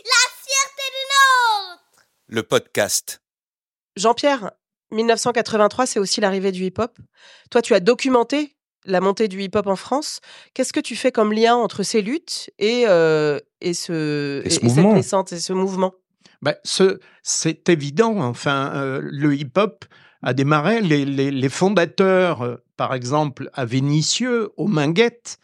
[0.04, 1.78] La fierté du Nord
[2.28, 3.20] Le podcast.
[3.96, 4.52] Jean-Pierre,
[4.92, 6.98] 1983, c'est aussi l'arrivée du hip-hop.
[7.50, 10.20] Toi, tu as documenté la montée du hip-hop en France.
[10.52, 14.54] Qu'est-ce que tu fais comme lien entre ces luttes et, euh, et, ce, Et ce
[14.56, 14.94] cette mouvement.
[14.94, 15.94] naissance et ce mouvement?
[16.42, 18.18] Ben, ce- c'est évident.
[18.20, 19.86] Enfin, euh, le hip-hop
[20.22, 20.82] a démarré.
[20.82, 25.38] Les, les- les fondateurs, euh, par exemple, à Vénissieux, aux Minguettes,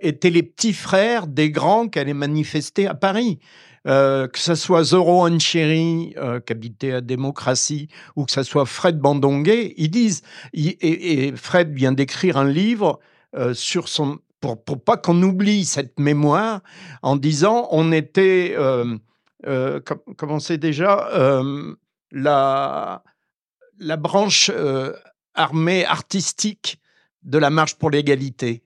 [0.00, 3.40] étaient les petits frères des grands qui allaient manifester à Paris.
[3.86, 8.66] Euh, que ce soit Zoro Ancheri, euh, qui habitait à Démocratie, ou que ce soit
[8.66, 10.20] Fred Bandonguet, ils disent,
[10.52, 13.00] et, Fred vient d'écrire un livre
[13.34, 16.60] euh, sur son, pour, pour pas qu'on oublie cette mémoire,
[17.00, 18.98] en disant on était, euh,
[19.80, 21.08] com- comment c'est déjà,
[22.12, 23.02] la,
[23.78, 24.50] la branche
[25.32, 26.80] armée artistique
[27.22, 28.62] de la marche pour l'égalité.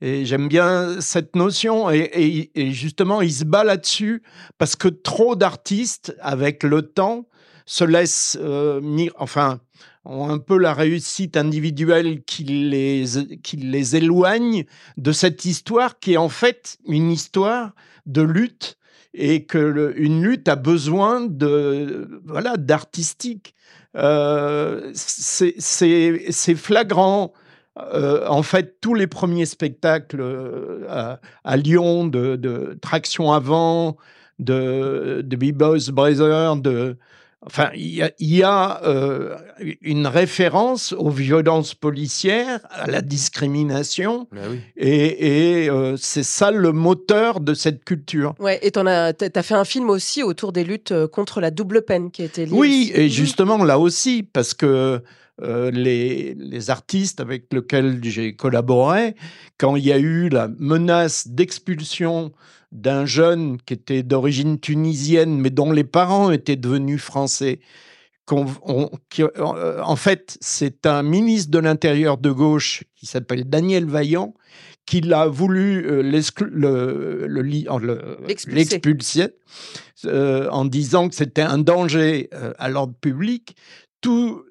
[0.00, 4.22] Et j'aime bien cette notion, et, justement, il se bat là-dessus
[4.58, 7.26] parce que trop d'artistes, avec le temps,
[7.64, 9.60] se laissent, euh, enfin,
[10.04, 13.04] ont un peu la réussite individuelle qui les,
[13.42, 14.64] qui les éloigne
[14.96, 17.72] de cette histoire qui est en fait une histoire
[18.06, 18.78] de lutte
[19.14, 23.54] et que une lutte a besoin de voilà d'artistique.
[23.96, 27.32] Euh, c'est flagrant.
[27.78, 33.96] Euh, en fait, tous les premiers spectacles euh, à, à Lyon de, de Traction Avant,
[34.38, 36.96] de, de B-Boys Brothers, de,
[37.44, 39.36] enfin, il y a, il y a, euh,
[39.82, 44.26] une référence aux violences policières, à la discrimination,
[44.76, 48.34] et, et, euh, c'est ça le moteur de cette culture.
[48.38, 51.82] Ouais, et tu as, t'as fait un film aussi autour des luttes contre la double
[51.82, 53.00] peine qui a été liée Oui, aussi.
[53.02, 55.02] et justement là aussi, parce que
[55.42, 59.14] euh, les, les artistes avec lesquels j'ai collaboré,
[59.58, 62.32] quand il y a eu la menace d'expulsion
[62.72, 67.60] d'un jeune qui était d'origine tunisienne, mais dont les parents étaient devenus français,
[68.24, 73.44] qu'on- on- qui- euh, en fait, c'est un ministre de l'Intérieur de gauche qui s'appelle
[73.48, 74.34] Daniel Vaillant
[74.84, 77.78] qui l'a voulu euh, l'exclu- le- le en-
[78.26, 78.56] L'expulser.
[78.56, 79.28] l'expulser
[80.06, 83.56] euh, disant que c'était un danger à l'ordre public.
[84.00, 84.42] Tout,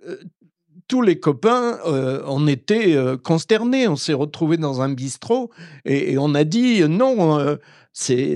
[0.87, 3.87] tous les copains, euh, on était euh, consternés.
[3.87, 5.49] On s'est retrouvés dans un bistrot
[5.85, 7.55] et, et on a dit euh, non, euh,
[7.91, 8.35] c'est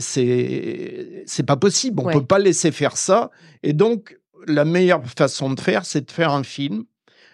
[1.26, 2.00] c'est pas possible.
[2.02, 2.14] On Ouais.
[2.14, 3.30] peut pas laisser faire ça.
[3.64, 6.84] Et donc la meilleure façon de faire, c'est de faire un film.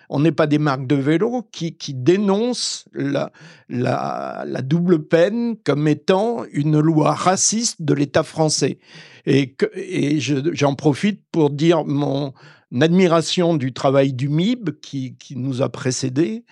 [0.09, 3.31] On n'est pas des marques de vélo qui, qui dénoncent la,
[3.69, 8.77] la, la double peine comme étant une loi raciste de l'État français.
[9.25, 12.33] Et, que- et je- j'en profite pour dire mon
[12.81, 16.45] admiration du travail du MIB qui, nous a précédés,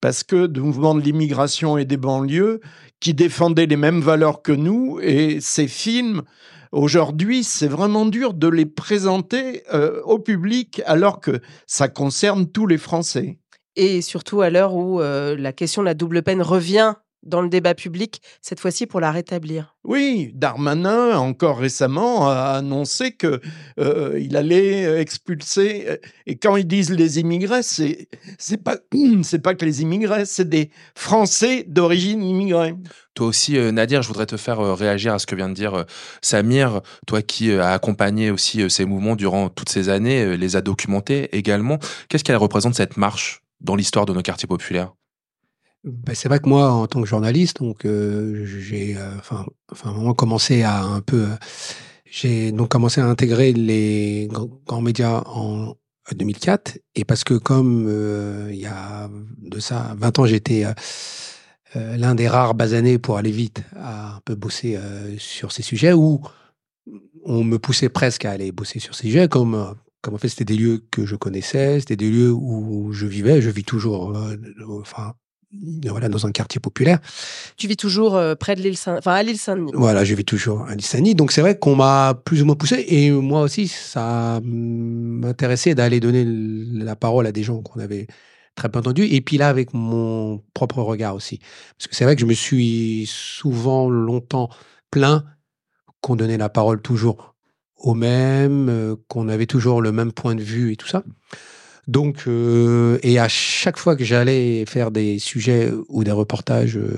[0.00, 2.60] parce que le mouvement de l'immigration et des banlieues,
[3.00, 6.22] qui défendait les mêmes valeurs que nous, et ces films,
[6.72, 12.66] aujourd'hui, c'est vraiment dur de les présenter euh, au public alors que ça concerne tous
[12.66, 13.38] les Français.
[13.76, 16.94] Et surtout à l'heure où euh, la question de la double peine revient
[17.26, 19.74] dans le débat public, cette fois-ci pour la rétablir.
[19.84, 23.40] Oui, Darmanin, encore récemment, a annoncé que
[23.78, 25.84] euh, il allait expulser.
[25.88, 28.08] euh, Et quand ils disent les immigrés, c'est
[28.38, 28.76] c'est pas
[29.22, 32.74] c'est pas que les immigrés, c'est des Français d'origine immigrée.
[33.14, 35.54] Toi aussi, euh, Nadir, je voudrais te faire euh, réagir à ce que vient de
[35.54, 35.84] dire euh,
[36.22, 40.36] Samir, toi qui euh, as accompagné aussi euh, ces mouvements durant toutes ces années, euh,
[40.36, 41.78] les a documentés également.
[42.08, 44.92] Qu'est-ce qu'elle représente cette marche dans l'histoire de nos quartiers populaires?
[45.86, 50.12] Ben, c'est vrai que moi, en tant que journaliste, donc euh, j'ai, euh, enfin, enfin,
[50.14, 51.36] commencé à un peu, euh,
[52.04, 55.74] j'ai donc commencé à intégrer les gr- grands médias en
[56.12, 60.64] 2004, et parce que comme euh, il y a de ça 20 ans, j'étais
[61.74, 64.78] l'un des rares basanés pour aller vite à un peu bosser
[65.18, 66.20] sur ces sujets, où
[67.24, 70.44] on me poussait presque à aller bosser sur ces sujets, comme comme en fait c'était
[70.44, 74.36] des lieux que je connaissais, c'était des lieux où je vivais, je vis toujours, euh,
[74.80, 75.14] enfin
[75.88, 76.98] voilà, dans un quartier populaire.
[77.56, 79.72] Tu vis toujours euh, près de l'île Saint, enfin à l'île Saint-Denis.
[79.74, 81.14] Voilà, je vis toujours à Lissani.
[81.14, 82.84] Donc c'est vrai qu'on m'a plus ou moins poussé.
[82.88, 88.06] Et moi aussi, ça m'intéressait d'aller donner la parole à des gens qu'on avait
[88.54, 89.06] très peu entendus.
[89.06, 91.38] Et puis là, avec mon propre regard aussi.
[91.78, 94.50] Parce que c'est vrai que je me suis souvent, longtemps
[94.90, 95.24] plaint
[96.00, 97.34] qu'on donnait la parole toujours
[97.76, 101.02] aux mêmes, euh, qu'on avait toujours le même point de vue et tout ça.
[101.86, 106.96] Donc, euh, et à chaque fois que j'allais faire des sujets ou des reportages euh,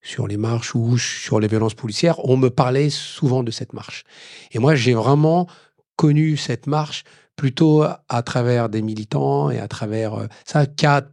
[0.00, 4.04] sur les marches ou sur les violences policières, on me parlait souvent de cette marche.
[4.52, 5.48] Et moi, j'ai vraiment
[5.96, 7.02] connu cette marche
[7.34, 11.08] plutôt à travers des militants et à travers euh, ça qu'à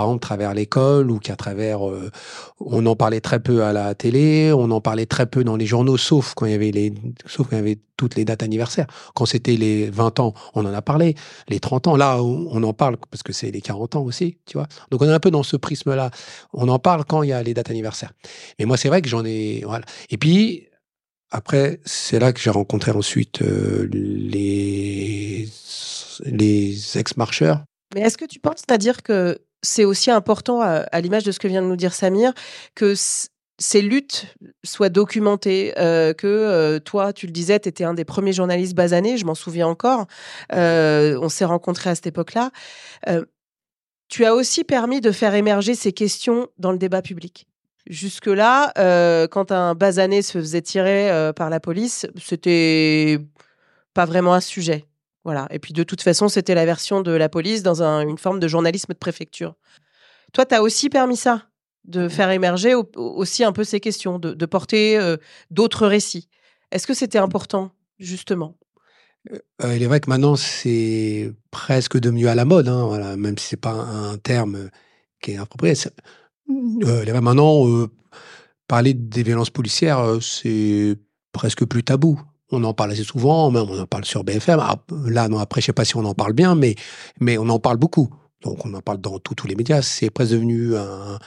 [0.00, 2.10] par exemple, à travers l'école ou qu'à travers, euh,
[2.58, 5.66] on en parlait très peu à la télé, on en parlait très peu dans les
[5.66, 6.94] journaux, sauf quand il y avait les,
[7.26, 8.86] sauf quand y avait toutes les dates anniversaires.
[9.14, 11.16] Quand c'était les 20 ans, on en a parlé.
[11.48, 14.56] Les 30 ans, là, on en parle parce que c'est les 40 ans aussi, tu
[14.56, 14.68] vois.
[14.90, 16.10] Donc on est un peu dans ce prisme-là.
[16.54, 18.12] On en parle quand il y a les dates anniversaires.
[18.58, 19.84] Mais moi, c'est vrai que j'en ai, voilà.
[20.08, 20.66] Et puis,
[21.30, 25.46] après, c'est là que j'ai rencontré ensuite euh, les,
[26.24, 27.64] les ex-marcheurs.
[27.94, 31.48] Mais est-ce que tu penses, c'est-à-dire que c'est aussi important, à, l'image de ce que
[31.48, 32.32] vient de nous dire Samir,
[32.74, 32.94] que
[33.58, 34.34] ces luttes
[34.64, 38.74] soient documentées, euh, que euh, toi, tu le disais, tu étais un des premiers journalistes
[38.74, 40.06] basanés, je m'en souviens encore,
[40.54, 42.50] euh, on s'est rencontrés à cette époque-là.
[44.08, 47.46] Tu as aussi permis de faire émerger ces questions dans le débat public.
[47.86, 48.72] Jusque-là,
[49.28, 53.18] quand un basané se faisait tirer par la police, c'était
[53.94, 54.89] pas vraiment un sujet.
[55.30, 55.46] Voilà.
[55.52, 58.40] Et puis de toute façon, c'était la version de la police dans un- une forme
[58.40, 59.54] de journalisme de préfecture.
[60.32, 61.44] Toi, tu as aussi permis ça,
[61.84, 65.18] de faire émerger au- aussi un peu ces questions, de, de porter euh,
[65.52, 66.28] d'autres récits.
[66.72, 67.70] Est-ce que c'était important,
[68.00, 68.58] justement?
[69.62, 73.38] Euh, il est vrai que maintenant, c'est presque devenu à la mode, hein, voilà, même
[73.38, 74.68] si c'est pas un, terme
[75.22, 75.74] qui est approprié.
[76.48, 77.86] Euh, il est vrai, maintenant, euh,
[78.66, 80.96] parler des violences policières, euh, c'est
[81.30, 82.20] presque plus tabou.
[82.52, 84.58] On en parle assez souvent, même on en parle sur BFM.
[84.60, 84.76] Ah,
[85.06, 86.74] Là, non, après, je sais pas si on en parle bien, mais,
[87.20, 88.08] mais on en parle beaucoup.
[88.42, 89.82] Donc, on en parle dans tous les médias.
[89.82, 91.18] C'est presque devenu un.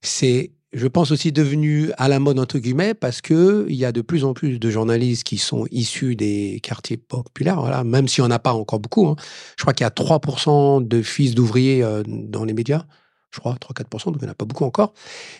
[0.00, 3.90] C'est, je pense aussi devenu à la mode entre guillemets parce que il y a
[3.92, 7.60] de plus en plus de journalistes qui sont issus des quartiers populaires.
[7.60, 9.08] Voilà, même si on n'a pas encore beaucoup.
[9.08, 9.16] hein.
[9.56, 12.84] Je crois qu'il y a 3% de fils d'ouvriers euh, dans les médias.
[13.30, 14.94] Je crois 3-4%, donc il n'y en a pas beaucoup encore.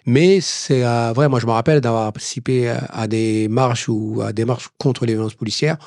[0.05, 4.33] Mais c'est euh, vrai, moi je me rappelle d'avoir participé à, des marches ou à
[4.33, 5.79] des marches contre les violences policières.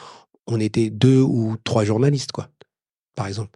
[0.48, 2.50] On était deux ou trois journalistes, quoi,
[3.16, 3.52] par exemple.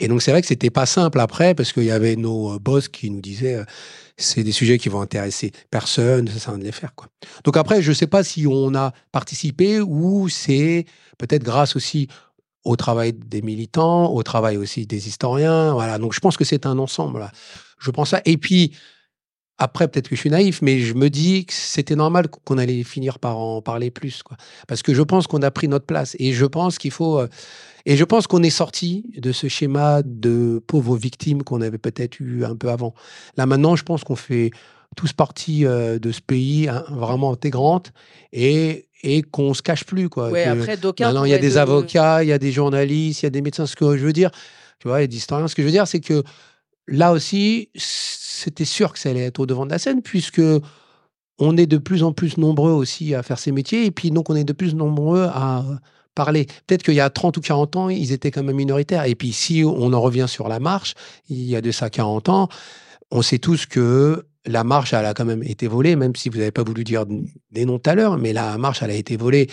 [0.00, 2.58] Et donc c'est vrai que c'était pas simple après parce qu'il y avait nos euh,
[2.58, 3.64] boss qui nous disaient euh,
[4.16, 7.08] c'est des sujets qui vont intéresser personne, ça sert à rien de les faire quoi.
[7.44, 10.86] Donc après je sais pas si on a participé ou c'est
[11.18, 12.08] peut-être grâce aussi
[12.64, 15.98] au travail des militants, au travail aussi des historiens, voilà.
[15.98, 17.30] Donc je pense que c'est un ensemble.
[17.80, 18.20] Je pense ça.
[18.24, 18.76] Et puis
[19.58, 22.82] après, peut-être que je suis naïf, mais je me dis que c'était normal qu'on allait
[22.82, 24.38] finir par en parler plus, quoi.
[24.66, 27.18] Parce que je pense qu'on a pris notre place et je pense qu'il faut.
[27.18, 27.28] euh,
[27.84, 32.20] et je pense qu'on est sorti de ce schéma de pauvres victimes qu'on avait peut-être
[32.20, 32.94] eu un peu avant.
[33.36, 34.50] Là maintenant, je pense qu'on fait
[34.96, 37.92] tous partie euh, de ce pays hein, vraiment intégrante
[38.32, 40.30] et et qu'on se cache plus quoi.
[40.30, 42.52] Ouais, Que après, d'aucuns maintenant il y a des de- avocats, il y a des
[42.52, 43.66] journalistes, il y a des médecins.
[43.66, 44.30] Ce que je veux dire,
[44.78, 45.48] tu vois, et des historiens.
[45.48, 46.22] Ce que je veux dire, c'est que
[46.90, 50.42] là aussi, c'était sûr que ça allait être au devant de la scène, puisque
[51.38, 54.28] on est de plus en plus nombreux aussi à faire ces métiers, et puis donc
[54.28, 55.64] on est de plus nombreux à
[56.14, 56.46] parler.
[56.66, 59.04] Peut-être qu'il y a 30 ou 40 ans, ils étaient quand même minoritaires.
[59.06, 60.94] Et puis si on en revient sur la marche,
[61.28, 62.48] il y a de ça 40 ans,
[63.10, 66.38] on sait tous que la marche, elle a quand même été volée, même si vous
[66.38, 67.04] n'avez pas voulu dire
[67.50, 69.48] des noms tout à l'heure, mais la marche, elle a été volée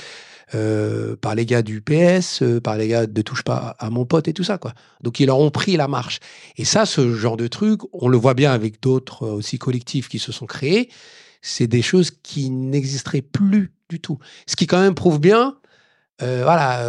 [0.56, 4.06] euh, par les gars du PS, euh, par les gars de Touche pas à mon
[4.06, 4.74] pote et tout ça, quoi.
[5.02, 6.20] Donc ils leur ont pris la marche.
[6.56, 10.08] Et ça, ce genre de truc, on le voit bien avec d'autres euh, aussi collectifs
[10.08, 10.90] qui se sont créés,
[11.42, 14.20] c'est des choses qui n'existeraient plus du tout.
[14.48, 15.58] Ce qui quand même prouve bien,
[16.20, 16.84] voilà,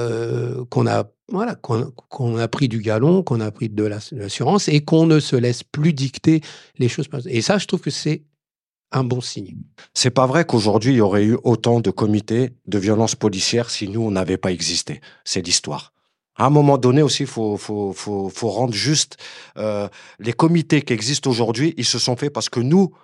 [0.70, 5.06] qu'on a voilà qu'on a pris du galon, qu'on a pris de l'assurance et qu'on
[5.06, 6.40] ne se laisse plus dicter
[6.78, 7.09] les choses.
[7.26, 8.22] Et ça, je trouve que c'est
[8.93, 9.57] un bon signe.
[9.95, 13.89] C'est pas vrai qu'aujourd'hui, il y aurait eu autant de comités de violences policières si
[13.89, 15.01] nous, on n'avait pas existé.
[15.24, 15.93] C'est l'histoire.
[16.36, 19.16] À un moment donné aussi, il faut, faut, faut, faut rendre juste.
[19.57, 19.89] euh,
[20.20, 22.95] les comités qui existent aujourd'hui, ils se sont faits parce que nous,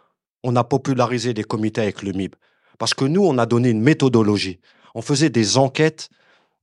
[0.44, 2.34] on a popularisé les comités avec le MIB.
[2.78, 4.60] Parce que nous, on a donné une méthodologie.
[4.94, 6.08] On faisait des enquêtes.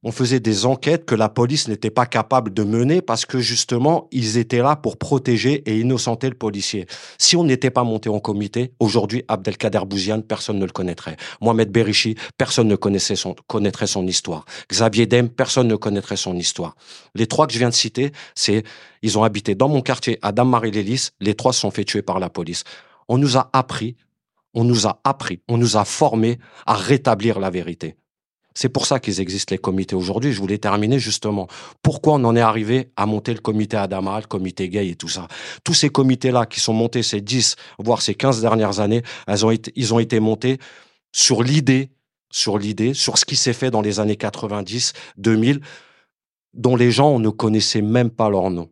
[0.03, 4.07] On faisait des enquêtes que la police n'était pas capable de mener parce que justement,
[4.11, 6.87] ils étaient là pour protéger et innocenter le policier.
[7.19, 11.17] Si on n'était pas monté en comité, aujourd'hui, Abdelkader Bouziane, personne ne le connaîtrait.
[11.39, 13.13] Mohamed Berichi, personne ne connaissait
[13.45, 14.45] connaîtrait son histoire.
[14.71, 16.75] Xavier Dem, personne ne connaîtrait son histoire.
[17.13, 18.63] Les trois que je viens de citer, c'est,
[19.03, 21.09] ils ont habité dans mon quartier à Dame-Marie-Lélis.
[21.19, 22.63] Les trois se sont fait tuer par la police.
[23.07, 23.95] On nous a appris,
[24.55, 27.97] on nous a appris, on nous a formés à rétablir la vérité.
[28.53, 30.33] C'est pour ça qu'ils existent les comités aujourd'hui.
[30.33, 31.47] Je voulais terminer justement.
[31.81, 35.07] Pourquoi on en est arrivé à monter le comité Adama, le comité gay et tout
[35.07, 35.27] ça?
[35.63, 39.03] Tous ces comités-là qui sont montés ces 10, voire ces 15 dernières années,
[39.75, 40.57] ils ont été montés
[41.13, 41.91] sur l'idée,
[42.31, 45.61] sur l'idée, sur ce qui s'est fait dans les années 90, 2000,
[46.53, 48.69] dont les gens ne connaissaient même pas leur nom.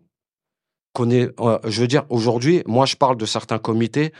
[0.99, 4.11] Euh, je veux dire, aujourd'hui, moi, je parle de certains comités.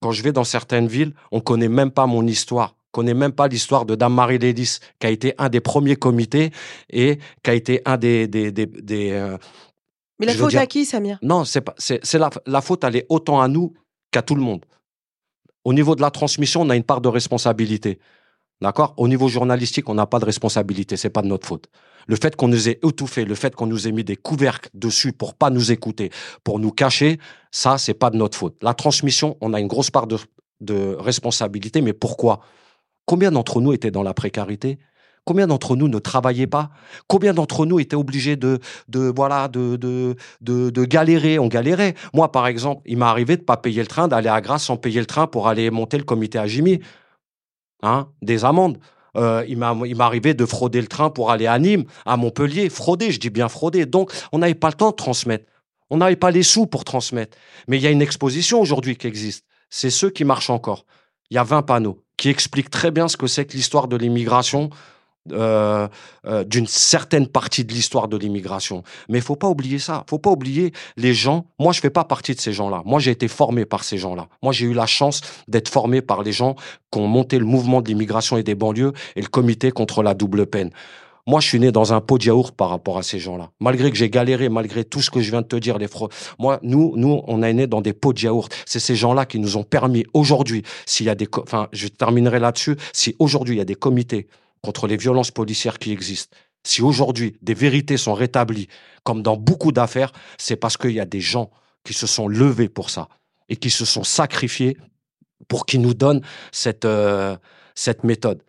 [0.00, 3.48] Quand je vais dans certaines villes, on connaît même pas mon histoire connaît même pas
[3.48, 6.46] l'histoire de Dame Marie Lélis, qui a été un des premiers comités
[6.90, 9.36] et qui a été un des, des, des, des, euh,
[10.20, 11.18] Mais la faute dire- à qui, Samir?
[11.22, 11.74] Non, c'est pas.
[11.76, 13.66] C'est c'est la, la faute, elle est autant à nous
[14.12, 14.64] qu'à tout le monde.
[15.64, 17.98] Au niveau de la transmission, on a une part de responsabilité.
[18.60, 18.94] D'accord?
[18.96, 20.96] Au niveau journalistique, on n'a pas de responsabilité.
[20.96, 21.66] C'est pas de notre faute.
[22.06, 25.12] Le fait qu'on nous ait étouffés, le fait qu'on nous ait mis des couvercles dessus
[25.12, 26.10] pour pas nous écouter,
[26.44, 27.18] pour nous cacher,
[27.50, 28.56] ça, c'est pas de notre faute.
[28.62, 30.18] La transmission, on a une grosse part de,
[30.60, 31.80] de responsabilité.
[31.82, 32.40] Mais pourquoi?
[33.06, 34.78] Combien d'entre nous étaient dans la précarité?
[35.24, 36.70] Combien d'entre nous ne travaillaient pas?
[37.06, 40.16] Combien d'entre nous étaient obligés de, de de,
[40.70, 41.38] de, galérer?
[41.38, 41.94] On galérait.
[42.12, 44.76] Moi, par exemple, il m'est arrivé de pas payer le train, d'aller à Grasse sans
[44.76, 46.80] payer le train pour aller monter le comité à Jimmy.
[47.82, 48.78] Hein Des amendes.
[49.16, 52.68] Euh, il m'est arrivé de frauder le train pour aller à Nîmes, à Montpellier.
[52.68, 53.86] Frauder, je dis bien frauder.
[53.86, 55.46] Donc, on n'avait pas le temps de transmettre.
[55.88, 57.36] On n'avait pas les sous pour transmettre.
[57.68, 59.46] Mais il y a une exposition aujourd'hui qui existe.
[59.70, 60.84] C'est ceux qui marchent encore.
[61.34, 63.96] Il y a 20 panneaux qui expliquent très bien ce que c'est que l'histoire de
[63.96, 64.70] l'immigration,
[65.32, 65.88] euh,
[66.26, 68.84] euh, d'une certaine partie de l'histoire de l'immigration.
[69.08, 70.04] Mais il faut pas oublier ça.
[70.08, 71.46] faut pas oublier les gens.
[71.58, 72.82] Moi, je fais pas partie de ces gens-là.
[72.84, 74.28] Moi, j'ai été formé par ces gens-là.
[74.44, 76.54] Moi, j'ai eu la chance d'être formé par les gens
[76.92, 80.14] qui ont monté le mouvement de l'immigration et des banlieues et le comité contre la
[80.14, 80.70] double peine.
[81.26, 83.50] Moi, je suis né dans un pot de yaourt par rapport à ces gens-là.
[83.58, 86.12] Malgré que j'ai galéré, malgré tout ce que je viens de te dire, les fraudes.
[86.38, 88.54] Moi, nous, nous, on est né dans des pots de yaourt.
[88.66, 92.40] C'est ces gens-là qui nous ont permis aujourd'hui, s'il y a des, enfin, je terminerai
[92.40, 94.28] là-dessus, si aujourd'hui il y a des comités
[94.62, 98.68] contre les violences policières qui existent, si aujourd'hui des vérités sont rétablies,
[99.02, 101.50] comme dans beaucoup d'affaires, c'est parce qu'il y a des gens
[101.84, 103.08] qui se sont levés pour ça
[103.48, 104.76] et qui se sont sacrifiés
[105.48, 106.22] pour qu'ils nous donnent
[106.52, 107.36] cette, euh,
[107.74, 108.42] cette méthode.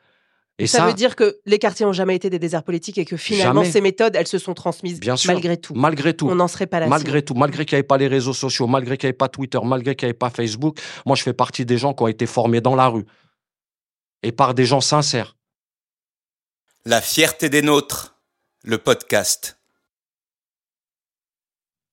[0.57, 3.03] Et ça, ça, veut dire que les quartiers n'ont jamais été des déserts politiques et
[3.03, 3.71] que finalement, Jamais.
[3.73, 5.33] ces méthodes, elles se sont transmises Bien sûr.
[5.33, 5.73] malgré tout.
[5.73, 6.29] Malgré tout.
[6.29, 6.87] On n'en serait pas là.
[6.87, 9.27] Malgré tout, malgré qu'il n'y avait pas les réseaux sociaux, malgré qu'il n'y avait pas
[9.27, 12.07] Twitter, malgré qu'il n'y avait pas Facebook, moi je fais partie des gens qui ont
[12.07, 13.05] été formés dans la rue.
[14.23, 15.35] Et par des gens sincères.
[16.85, 18.15] La fierté des nôtres,
[18.63, 19.59] le podcast.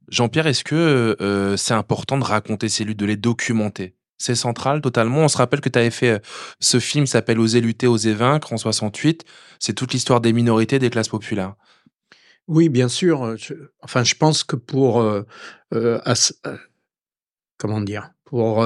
[0.08, 3.96] Jean-Pierre, est-ce que euh, c'est important de raconter ces luttes, de les documenter?
[4.23, 5.20] C'est central totalement.
[5.20, 6.18] On se rappelle que tu avais fait euh,
[6.61, 9.25] ce film qui s'appelle Oser lutter, oser vaincre en 68.
[9.59, 11.55] C'est toute l'histoire des minorités, des classes populaires.
[12.47, 13.25] Oui, bien sûr.
[13.25, 15.23] euh, je- enfin, je pense que pour euh,
[17.59, 18.64] comment dire, pour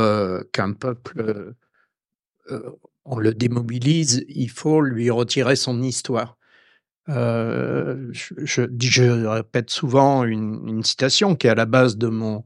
[0.53, 1.55] qu'un peuple
[3.05, 6.37] on le démobilise, il faut lui retirer son histoire.
[7.09, 11.97] Euh, je, je, dis- je répète souvent une, une citation qui est à la base
[11.97, 12.43] de mon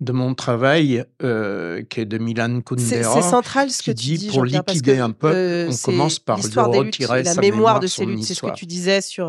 [0.00, 2.86] de mon travail, euh, qui est de Milan Kundera.
[2.86, 6.36] c'est central ce que tu dit dis, pour liquider un peuple, euh, on commence par
[6.36, 8.22] lui des luttes, retirer la sa mémoire mémoire, de son luttes.
[8.24, 9.26] C'est ce que tu disais sur,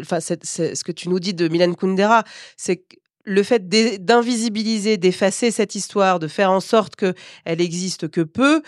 [0.00, 2.22] enfin, ce que tu nous dis de Milan Kundera,
[2.56, 7.14] c'est que le fait d'invisibiliser, d'effacer cette histoire, de faire en sorte que
[7.44, 8.62] elle existe que peu,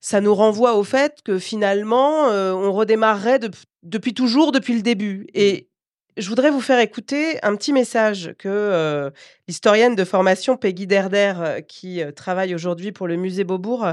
[0.00, 3.50] ça nous renvoie au fait que finalement, euh, on redémarrerait de-
[3.82, 5.26] depuis toujours, depuis le début.
[5.34, 5.68] Et
[6.16, 9.10] je voudrais vous faire écouter un petit message que euh,
[9.48, 13.86] l'historienne de formation Peggy Derder, euh, qui travaille aujourd'hui pour le musée Beaubourg,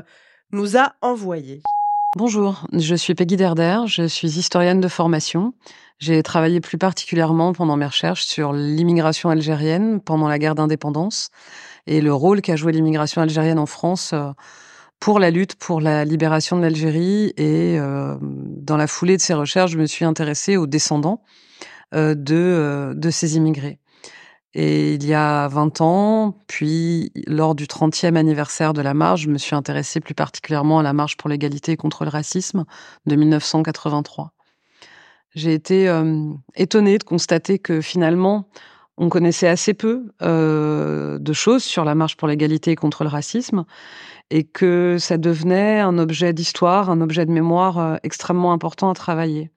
[0.51, 1.61] nous a envoyé.
[2.15, 5.53] Bonjour, je suis Peggy Derder, je suis historienne de formation.
[5.97, 11.29] J'ai travaillé plus particulièrement pendant mes recherches sur l'immigration algérienne pendant la guerre d'indépendance
[11.87, 14.29] et le rôle qu'a joué l'immigration algérienne en France euh,
[15.03, 17.33] pour la lutte pour la libération de l'Algérie.
[17.35, 21.21] Et euh, dans la foulée de ces recherches, je me suis intéressée aux descendants
[21.93, 23.79] euh, de, euh, de ces immigrés.
[24.53, 29.27] Et il y a 20 ans, puis lors du 30e anniversaire de la marche, je
[29.27, 32.63] me suis intéressée plus particulièrement à la marche pour l'égalité et contre le racisme
[33.05, 34.31] de 1983.
[35.35, 35.91] J'ai été
[36.55, 38.47] étonnée de constater que finalement,
[38.97, 43.65] on connaissait assez peu de choses sur la marche pour l'égalité et contre le racisme,
[44.33, 48.95] et que ça devenait un objet d'histoire, un objet de mémoire euh, extrêmement important à
[48.95, 49.51] travailler.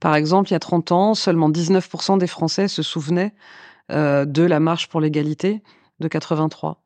[0.00, 3.32] Par exemple, il y a 30 ans, seulement 19% des Français se souvenaient
[3.92, 5.62] euh, de la marche pour l'égalité
[6.00, 6.82] de 83.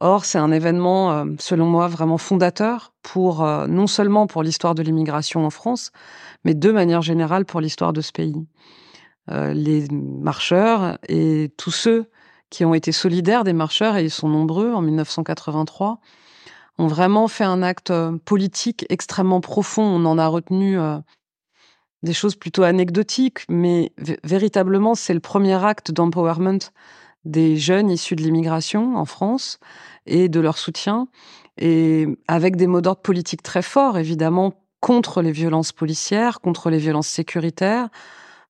[0.00, 4.82] Or, c'est un événement, euh, selon moi, vraiment fondateur pour non seulement pour l'histoire de
[4.82, 5.92] l'immigration en France,
[6.44, 8.46] mais de manière générale pour l'histoire de ce pays.
[9.28, 12.06] Les marcheurs et tous ceux
[12.48, 16.00] qui ont été solidaires des marcheurs, et ils sont nombreux en 1983,
[16.78, 19.82] ont vraiment fait un acte euh, politique extrêmement profond.
[19.82, 20.98] On en a retenu euh,
[22.02, 26.58] des choses plutôt anecdotiques, mais vé- véritablement, c'est le premier acte d'empowerment
[27.24, 29.60] des jeunes issus de l'immigration en France
[30.06, 31.06] et de leur soutien,
[31.58, 36.78] et avec des mots d'ordre politiques très forts, évidemment, contre les violences policières, contre les
[36.78, 37.88] violences sécuritaires,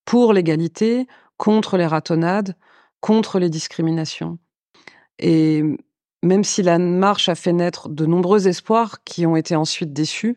[0.06, 1.06] pour l'égalité,
[1.36, 2.56] contre les ratonnades,
[3.00, 4.38] contre les discriminations.
[5.18, 5.62] Et
[6.22, 10.36] même si la marche a fait naître de nombreux espoirs qui ont été ensuite déçus,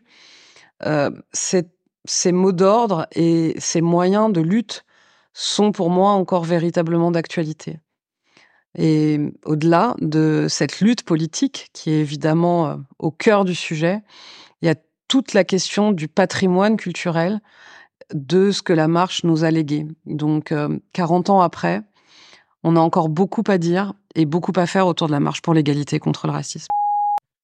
[0.85, 4.83] euh, ces, mots d'ordre et ces moyens de lutte
[5.33, 7.79] sont pour moi encore véritablement d'actualité.
[8.77, 14.01] Et au-delà de cette lutte politique qui est évidemment euh, au cœur du sujet,
[14.61, 14.75] il y a
[15.07, 17.39] toute la question du patrimoine culturel
[18.13, 19.87] de ce que la marche nous a légué.
[20.05, 20.53] Donc,
[20.93, 21.81] 40 ans après,
[22.63, 25.53] on a encore beaucoup à dire et beaucoup à faire autour de la marche pour
[25.53, 26.67] l'égalité contre le racisme.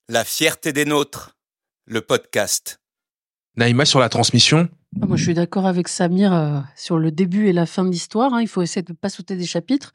[0.09, 1.37] La fierté des nôtres,
[1.85, 2.79] le podcast.
[3.57, 4.69] Naïma sur la transmission.
[5.01, 7.89] Ah, moi, je suis d'accord avec Samir euh, sur le début et la fin de
[7.89, 8.33] l'histoire.
[8.33, 8.41] Hein.
[8.41, 9.93] Il faut essayer de ne pas sauter des chapitres.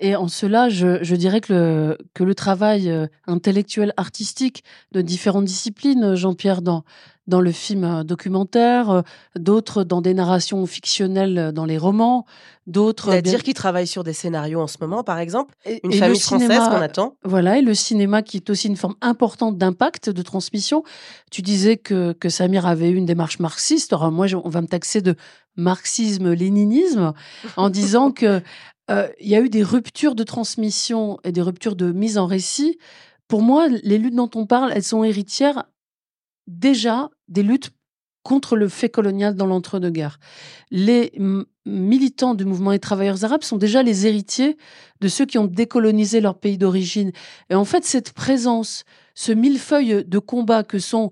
[0.00, 4.62] Et en cela, je, je dirais que le, que le travail euh, intellectuel, artistique
[4.92, 6.84] de différentes disciplines, Jean-Pierre, dans,
[7.28, 9.02] dans le film euh, documentaire, euh,
[9.38, 12.26] d'autres dans des narrations fictionnelles dans les romans,
[12.66, 13.12] d'autres.
[13.12, 15.54] C'est-à-dire qui travaillent sur des scénarios en ce moment, par exemple,
[15.84, 17.14] une famille française qu'on attend.
[17.22, 20.82] Voilà, et le cinéma qui est aussi une forme importante d'impact, de transmission.
[21.30, 23.92] Tu disais que, que Samir avait eu une démarche marxiste.
[23.92, 25.14] Alors moi, on va me taxer de
[25.56, 27.12] marxisme-léninisme
[27.56, 28.42] en disant que
[28.90, 32.26] euh, il y a eu des ruptures de transmission et des ruptures de mise en
[32.26, 32.78] récit.
[33.28, 35.64] Pour moi, les luttes dont on parle, elles sont héritières
[36.46, 37.70] déjà des luttes
[38.22, 40.18] contre le fait colonial dans l'entre-deux-guerres.
[40.70, 41.12] Les
[41.64, 44.58] militants du mouvement des travailleurs arabes sont déjà les héritiers
[45.00, 47.12] de ceux qui ont décolonisé leur pays d'origine.
[47.48, 51.10] Et en fait, cette présence, ce millefeuille de combats que sont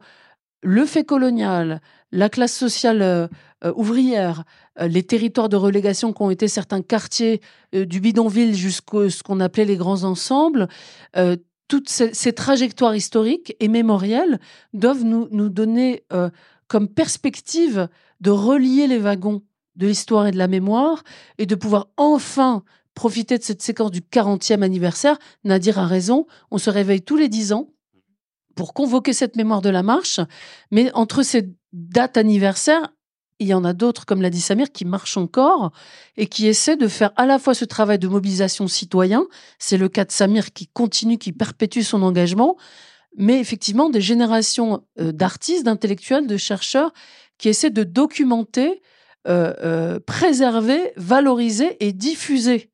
[0.62, 1.80] le fait colonial,
[2.12, 3.28] la classe sociale euh,
[3.64, 4.44] euh, ouvrière,
[4.80, 7.40] euh, les territoires de relégation qui ont été certains quartiers
[7.72, 10.68] du bidonville jusqu'à ce qu'on appelait les grands ensembles,
[11.68, 14.38] toutes ces, trajectoires historiques et mémorielles
[14.72, 16.04] doivent nous, nous donner
[16.68, 17.88] comme perspective
[18.20, 19.42] de relier les wagons
[19.76, 21.04] de l'histoire et de la mémoire
[21.38, 22.64] et de pouvoir enfin
[22.94, 25.18] profiter de cette séquence du 40e anniversaire.
[25.44, 27.68] Nadir a raison, on se réveille tous les 10 ans
[28.54, 30.18] pour convoquer cette mémoire de la marche,
[30.70, 32.88] mais entre ces dates anniversaires,
[33.38, 35.72] il y en a d'autres, comme l'a dit Samir, qui marchent encore
[36.16, 39.26] et qui essaient de faire à la fois ce travail de mobilisation citoyen,
[39.58, 42.56] c'est le cas de Samir qui continue, qui perpétue son engagement,
[43.16, 46.92] mais effectivement des générations euh, d'artistes, d'intellectuels, de chercheurs
[47.38, 48.82] qui essaient de documenter,
[49.28, 52.70] euh, euh, préserver, valoriser et diffuser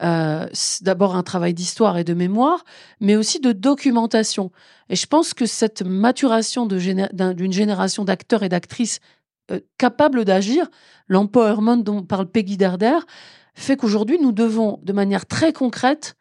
[0.00, 2.64] d'abord un travail d'histoire et de mémoire,
[3.00, 4.52] mais aussi de documentation.
[4.90, 9.00] Et je pense que cette maturation d'une génération d'acteurs et d'actrices
[9.78, 10.68] capables d'agir,
[11.08, 12.98] l'empowerment dont parle Peggy Derder,
[13.54, 16.16] fait qu'aujourd'hui, nous devons, de manière très concrète,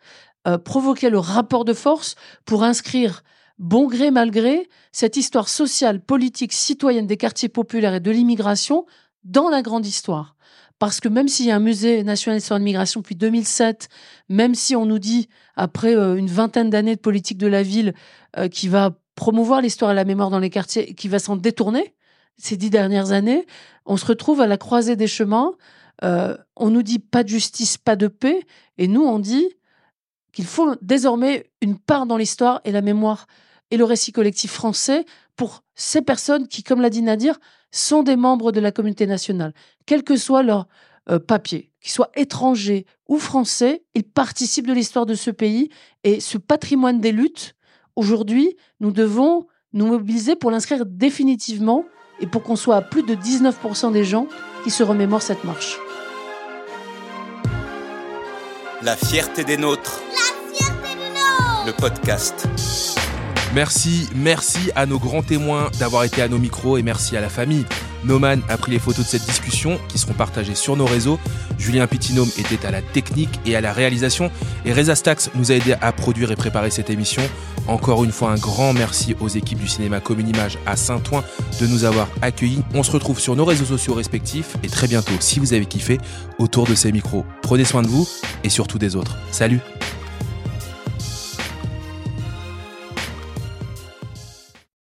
[0.63, 2.15] provoquer le rapport de force
[2.45, 3.21] pour inscrire
[3.57, 8.85] bon gré mal gré, cette histoire sociale, politique, citoyenne des quartiers populaires et de l'immigration
[9.23, 10.35] dans la grande histoire.
[10.79, 13.89] Parce que même s'il y a un musée national sur l'immigration depuis 2007,
[14.29, 17.93] même si on nous dit, après euh, une vingtaine d'années de politique de la ville,
[18.37, 21.95] euh, qui va promouvoir l'histoire et la mémoire dans les quartiers, qui va s'en détourner
[22.37, 23.45] ces dix dernières années,
[23.85, 25.53] on se retrouve à la croisée des chemins.
[26.03, 28.45] Euh, on nous dit pas de justice, pas de paix,
[28.77, 29.47] et nous on dit
[30.31, 33.25] qu'il faut désormais une part dans l'histoire et la mémoire
[33.71, 37.39] et le récit collectif français pour ces personnes qui, comme l'a dit Nadir,
[37.71, 39.53] sont des membres de la communauté nationale.
[39.85, 40.67] Quel que soit leur
[41.09, 45.69] euh, papier, qu'ils soient étrangers ou français, ils participent de l'histoire de ce pays
[46.03, 47.55] et ce patrimoine des luttes,
[47.95, 51.85] aujourd'hui, nous devons nous mobiliser pour l'inscrire définitivement
[52.19, 54.27] et pour qu'on soit à plus de 19% des gens
[54.63, 55.77] qui se remémorent cette marche.
[58.81, 60.01] La fierté des nôtres.
[60.11, 61.65] La fierté des nôtres.
[61.65, 62.47] Le podcast.
[63.53, 67.29] Merci, merci à nos grands témoins d'avoir été à nos micros et merci à la
[67.29, 67.65] famille.
[68.07, 71.19] Noman a pris les photos de cette discussion qui seront partagées sur nos réseaux.
[71.57, 74.31] Julien Pitinome était à la technique et à la réalisation.
[74.65, 77.21] Et Reza Stax nous a aidé à produire et préparer cette émission.
[77.67, 81.23] Encore une fois, un grand merci aux équipes du cinéma Commune Image à Saint-Ouen
[81.59, 82.63] de nous avoir accueillis.
[82.73, 85.99] On se retrouve sur nos réseaux sociaux respectifs et très bientôt, si vous avez kiffé,
[86.39, 87.25] autour de ces micros.
[87.41, 88.07] Prenez soin de vous
[88.43, 89.17] et surtout des autres.
[89.31, 89.59] Salut